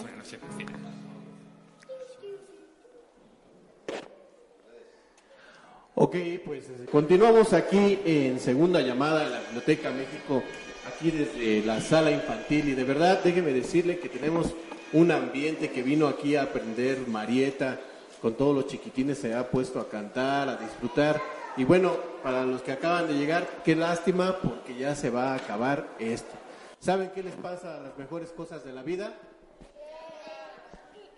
[5.97, 10.43] Ok, pues continuamos aquí en segunda llamada en la Biblioteca México,
[10.89, 12.69] aquí desde la sala infantil.
[12.71, 14.55] Y de verdad, déjeme decirle que tenemos
[14.95, 17.81] un ambiente que vino aquí a aprender Marieta,
[18.23, 21.21] con todos los chiquitines se ha puesto a cantar, a disfrutar.
[21.57, 21.93] Y bueno,
[22.23, 26.33] para los que acaban de llegar, qué lástima porque ya se va a acabar esto.
[26.79, 29.13] ¿Saben qué les pasa a las mejores cosas de la vida?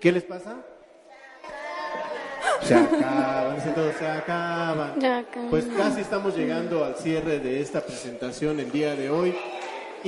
[0.00, 0.56] ¿Qué les pasa?
[2.62, 3.60] Se acaban,
[3.98, 5.26] se acaban.
[5.50, 9.36] Pues casi estamos llegando al cierre de esta presentación el día de hoy.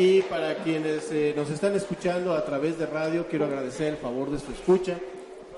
[0.01, 4.31] Y para quienes eh, nos están escuchando a través de radio, quiero agradecer el favor
[4.31, 4.97] de su escucha.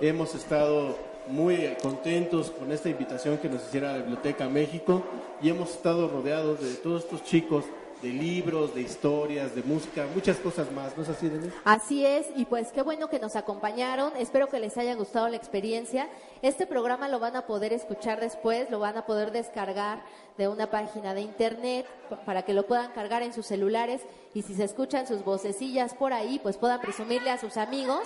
[0.01, 0.97] Hemos estado
[1.29, 5.03] muy contentos con esta invitación que nos hiciera la Biblioteca México
[5.43, 7.67] y hemos estado rodeados de todos estos chicos,
[8.03, 10.97] de libros, de historias, de música, muchas cosas más.
[10.97, 11.55] ¿No es así, Denise?
[11.65, 14.13] Así es, y pues qué bueno que nos acompañaron.
[14.17, 16.09] Espero que les haya gustado la experiencia.
[16.43, 20.03] Este programa lo van a poder escuchar después, lo van a poder descargar
[20.39, 21.87] de una página de internet
[22.25, 24.01] para que lo puedan cargar en sus celulares
[24.33, 28.03] y si se escuchan sus vocecillas por ahí, pues puedan presumirle a sus amigos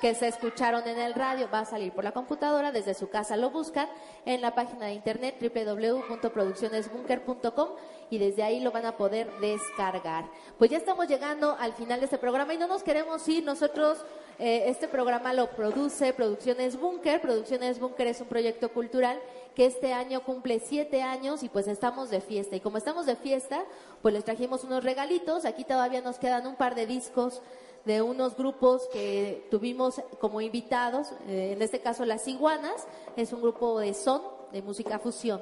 [0.00, 1.48] que se escucharon en el radio.
[1.52, 3.88] Va a salir por la computadora, desde su casa lo buscan
[4.24, 7.68] en la página de internet www.produccionesbunker.com
[8.10, 10.26] y desde ahí lo van a poder descargar.
[10.58, 13.44] Pues ya estamos llegando al final de este programa y no nos queremos ir.
[13.44, 13.98] Nosotros,
[14.38, 17.20] eh, este programa lo produce Producciones Bunker.
[17.20, 19.20] Producciones Bunker es un proyecto cultural
[19.54, 22.56] que este año cumple siete años y pues estamos de fiesta.
[22.56, 23.64] Y como estamos de fiesta,
[24.02, 25.44] pues les trajimos unos regalitos.
[25.44, 27.42] Aquí todavía nos quedan un par de discos
[27.86, 32.84] de unos grupos que tuvimos como invitados, eh, en este caso Las Iguanas,
[33.16, 35.40] es un grupo de son, de música fusión.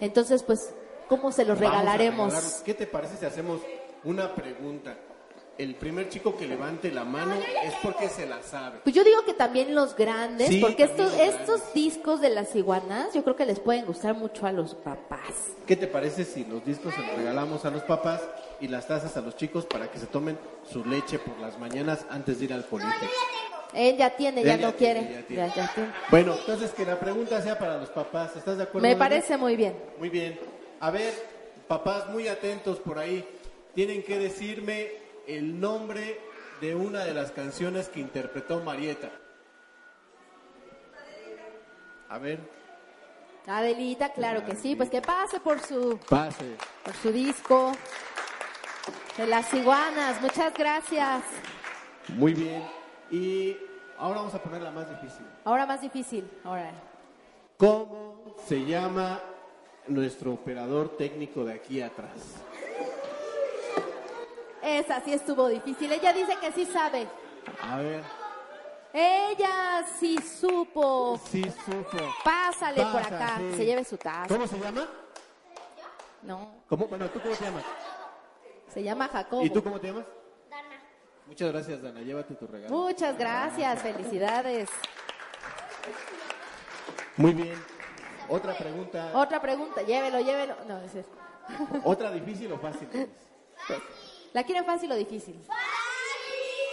[0.00, 0.74] Entonces, pues,
[1.16, 2.34] ¿cómo se los Vamos regalaremos?
[2.64, 3.60] ¿Qué te parece si hacemos
[4.04, 4.96] una pregunta?
[5.58, 8.78] El primer chico que levante la mano es porque se la sabe.
[8.82, 12.56] Pues yo digo que también los grandes, Sí, porque estos, los estos discos de Las
[12.56, 15.20] Iguanas, yo creo que les pueden gustar mucho a los papás.
[15.66, 18.22] ¿Qué te parece si los discos se los regalamos a los papás
[18.60, 20.38] y las tazas a los chicos para que se tomen
[20.72, 23.08] su leche por las mañanas antes de ir al colegio?
[23.74, 25.00] Él ya tiene, ya no quiere.
[25.00, 25.48] tiene, ya tiene.
[25.48, 25.90] Ya- ya tiene.
[26.10, 28.34] Bueno, entonces que la pregunta sea para los papás.
[28.36, 28.88] ¿Estás de acuerdo?
[28.88, 29.74] Me parece muy bien.
[29.98, 30.38] Muy bien.
[30.82, 31.14] A ver,
[31.68, 33.24] papás muy atentos por ahí.
[33.72, 34.90] Tienen que decirme
[35.28, 36.20] el nombre
[36.60, 39.08] de una de las canciones que interpretó Marieta.
[42.08, 42.40] A ver,
[43.46, 46.56] Adelita, claro que sí, pues que pase por su, pase.
[46.84, 47.70] por su disco
[49.16, 50.20] de Las Iguanas.
[50.20, 51.22] Muchas gracias.
[52.08, 52.68] Muy bien.
[53.08, 53.56] Y
[53.98, 55.24] ahora vamos a poner la más difícil.
[55.44, 56.28] Ahora más difícil.
[56.42, 56.72] Ahora.
[57.56, 59.20] ¿Cómo se llama
[59.88, 62.12] nuestro operador técnico de aquí atrás?
[64.62, 65.90] Esa sí estuvo difícil.
[65.92, 67.08] Ella dice que sí sabe.
[67.62, 68.02] A ver,
[68.92, 71.20] Ella sí supo.
[71.30, 71.98] sí supo.
[72.24, 73.56] Pásale por acá, sí.
[73.56, 74.28] se lleve su taza.
[74.28, 74.86] ¿Cómo se llama?
[76.22, 76.86] No, ¿Cómo?
[76.86, 77.64] Bueno, ¿tú cómo te llamas?
[78.72, 79.44] se llama Jacobo.
[79.44, 80.04] ¿Y tú cómo te llamas?
[81.26, 82.00] Muchas gracias, Dana.
[82.00, 82.74] Llévate tu regalo.
[82.74, 84.68] Muchas gracias, felicidades.
[87.16, 87.71] Muy bien.
[88.32, 89.10] Otra pregunta.
[89.14, 90.56] Otra pregunta, llévelo, llévelo.
[90.66, 91.10] No, es eso.
[91.84, 92.88] ¿Otra difícil o fácil?
[94.32, 95.38] ¿La quieren fácil o difícil?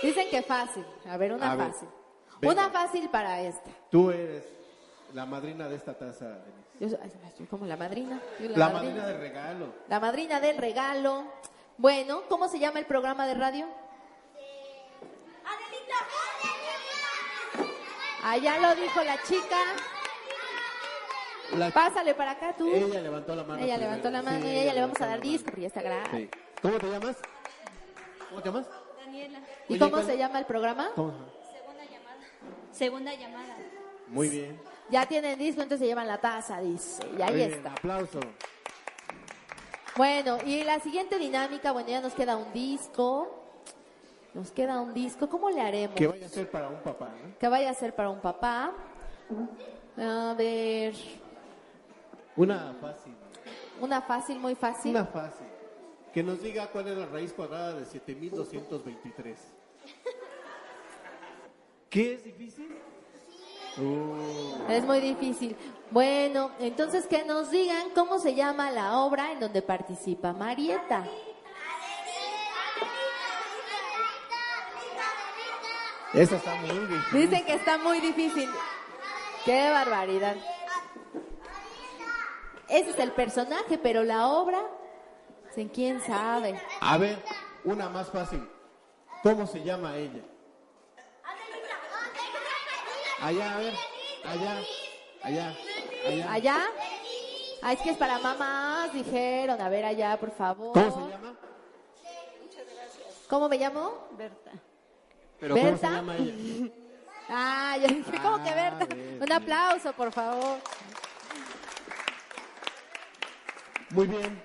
[0.01, 0.86] Dicen que fácil.
[1.10, 1.89] A ver, una A ver, fácil.
[2.39, 2.53] venga.
[2.53, 3.70] Una fácil para esta.
[3.91, 4.45] Tú eres
[5.14, 6.70] la madrina de esta taza, Denise.
[6.80, 8.22] Yo soy, ay, soy como la madrina.
[8.39, 9.74] Yo La madrina de regalo.
[9.89, 11.26] La madrina del regalo.
[11.78, 13.68] Bueno, ¿cómo se llama el programa de radio?
[18.24, 19.58] Allá lo dijo la chica.
[21.58, 22.67] La- Pásale para acá tú.
[22.74, 23.55] Ella levantó la mano.
[23.63, 23.82] Ella primero.
[23.82, 25.82] levantó la mano Sí, y a ella le vamos a dar disco porque ya está
[25.82, 26.09] grave.
[26.12, 26.30] Sí.
[26.62, 27.17] ¿Cómo te llamas?
[28.30, 28.66] ¿Cómo te llamas?
[28.97, 29.39] Daniela.
[29.67, 30.92] ¿Y Oye, cómo ¿cuál- se llama el programa?
[30.96, 31.13] ¿Cómo?
[31.51, 32.71] Segunda llamada.
[32.71, 33.55] Segunda llamada.
[34.08, 34.59] Muy bien.
[34.89, 37.04] Ya tienen disco, entonces se llevan la taza, dice.
[37.17, 37.71] Y ahí Muy bien, está.
[37.74, 38.20] Aplauso.
[39.96, 43.36] Bueno, y la siguiente dinámica, bueno, ya nos queda un disco.
[44.34, 45.28] Nos queda un disco.
[45.28, 45.96] ¿Cómo le haremos?
[45.96, 47.38] Que vaya a ser para un papá, ¿no?
[47.38, 48.71] Que vaya a ser para un papá.
[49.97, 50.93] A ver,
[52.39, 53.13] Una fácil.
[53.82, 54.91] una fácil, muy fácil.
[54.91, 55.45] Una fácil.
[56.13, 59.37] Que nos diga cuál es la raíz cuadrada de 7223.
[61.89, 62.78] ¿Qué es difícil?
[63.78, 65.53] Uh, Es muy difícil.
[65.91, 71.05] Bueno, entonces que nos digan cómo se llama la obra en donde participa Marieta.
[76.13, 77.20] esa está muy difícil.
[77.20, 78.49] Dicen que está muy difícil.
[79.43, 80.37] Qué barbaridad.
[82.70, 84.62] Ese es el personaje, pero la obra,
[85.55, 86.59] ¿en quién sabe?
[86.82, 87.17] A ver,
[87.63, 88.47] una más fácil.
[89.24, 90.21] ¿Cómo se llama ella?
[93.21, 93.74] Allá, a ver.
[94.25, 94.58] Allá.
[95.24, 95.55] Allá.
[96.08, 96.32] Allá.
[96.32, 96.58] ¿Allá?
[97.62, 99.59] Ah, es que es para mamás, dijeron.
[99.59, 100.71] A ver, allá, por favor.
[100.74, 101.36] ¿Cómo se llama?
[103.28, 104.08] ¿Cómo me llamo?
[104.17, 104.51] Berta.
[105.39, 105.87] Pero ¿cómo ¿Berta?
[105.89, 106.71] se llama ella?
[107.32, 108.86] Ah, yo dije, ¿cómo que Ah, Berta?
[108.96, 109.24] Berta.
[109.25, 110.58] Un aplauso, por favor.
[113.91, 114.41] Muy bien.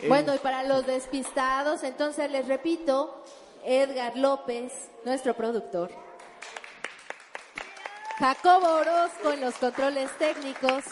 [0.00, 3.24] Eh, Bueno, y para los despistados, entonces les repito,
[3.64, 4.72] Edgar López,
[5.04, 5.90] nuestro productor.
[8.18, 10.84] Jacobo Orozco en los controles técnicos.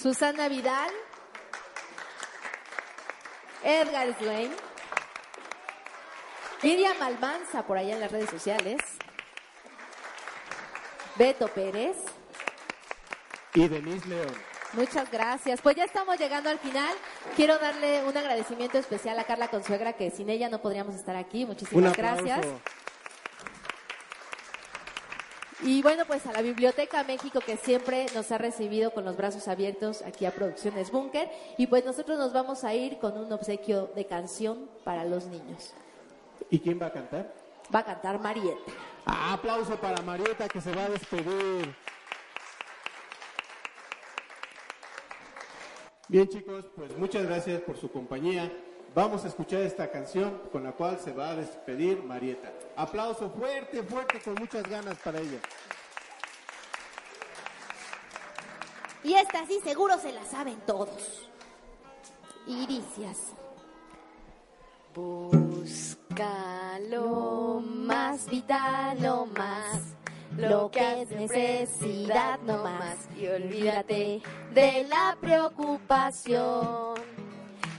[0.00, 0.90] Susana Vidal.
[3.62, 4.52] Edgar Swain.
[6.62, 8.80] Miriam Almanza por allá en las redes sociales.
[11.16, 11.96] Beto Pérez.
[13.54, 14.47] Y Denise León.
[14.74, 15.60] Muchas gracias.
[15.62, 16.94] Pues ya estamos llegando al final.
[17.36, 21.46] Quiero darle un agradecimiento especial a Carla Consuegra, que sin ella no podríamos estar aquí.
[21.46, 22.46] Muchísimas gracias.
[25.62, 29.48] Y bueno, pues a la Biblioteca México que siempre nos ha recibido con los brazos
[29.48, 31.28] abiertos aquí a Producciones Búnker.
[31.56, 35.72] Y pues nosotros nos vamos a ir con un obsequio de canción para los niños.
[36.50, 37.34] ¿Y quién va a cantar?
[37.74, 38.72] Va a cantar Marieta.
[39.04, 41.74] Ah, aplauso para Marieta que se va a despedir.
[46.08, 48.50] Bien chicos, pues muchas gracias por su compañía.
[48.94, 52.50] Vamos a escuchar esta canción con la cual se va a despedir Marieta.
[52.76, 55.38] Aplauso fuerte, fuerte, con muchas ganas para ella.
[59.04, 61.28] Y esta sí seguro se la saben todos.
[62.46, 63.18] Iricias.
[64.94, 69.94] Busca lo más vital, lo más,
[70.36, 73.08] lo que es necesidad no más.
[73.16, 74.22] Y olvídate
[74.52, 76.94] de la preocupación.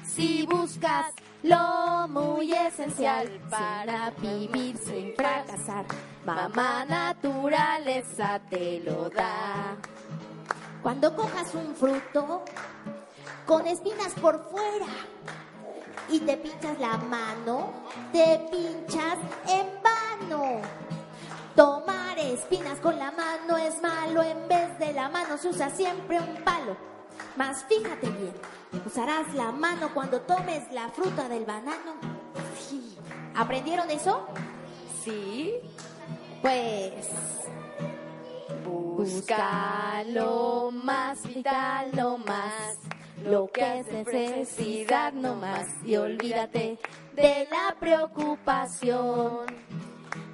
[0.03, 1.13] Si buscas
[1.43, 5.85] lo muy esencial para vivir sin fracasar,
[6.25, 9.77] mamá naturaleza te lo da.
[10.81, 12.43] Cuando cojas un fruto
[13.45, 14.87] con espinas por fuera
[16.09, 17.71] y te pinchas la mano,
[18.11, 19.17] te pinchas
[19.47, 20.61] en vano.
[22.21, 26.43] Espinas con la mano es malo, en vez de la mano se usa siempre un
[26.43, 26.75] palo.
[27.37, 28.33] Mas fíjate bien,
[28.85, 31.95] usarás la mano cuando tomes la fruta del banano.
[32.59, 32.97] Sí.
[33.35, 34.27] ¿Aprendieron eso?
[35.03, 35.53] Sí.
[36.41, 37.09] Pues
[38.99, 42.77] Busca lo más vital, lo más,
[43.23, 45.67] lo que es necesidad no más.
[45.85, 46.77] Y olvídate
[47.15, 49.45] de la preocupación.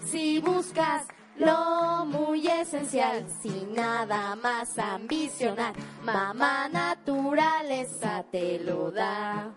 [0.03, 1.05] Si buscas
[1.37, 9.49] lo muy esencial, sin nada más ambicionar, mamá naturaleza te lo da.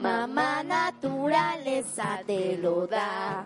[0.00, 3.44] Mamá naturaleza te lo da.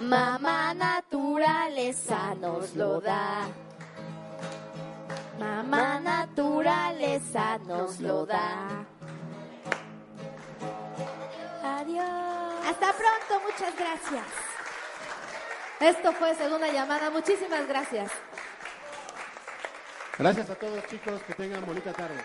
[0.00, 3.48] Mamá naturaleza nos lo da.
[5.38, 8.86] Mamá naturaleza nos lo da.
[11.62, 12.34] Adiós.
[12.68, 14.53] hasta pronto, muchas gracias.
[15.80, 17.10] Esto fue Segunda Llamada.
[17.10, 18.10] Muchísimas gracias.
[20.18, 22.22] Gracias a todos chicos, que tengan bonita tarde.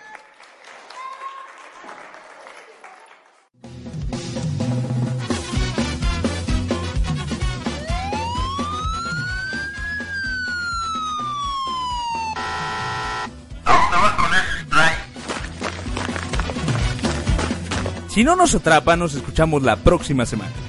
[18.09, 20.68] Si no nos atrapa, nos escuchamos la próxima semana.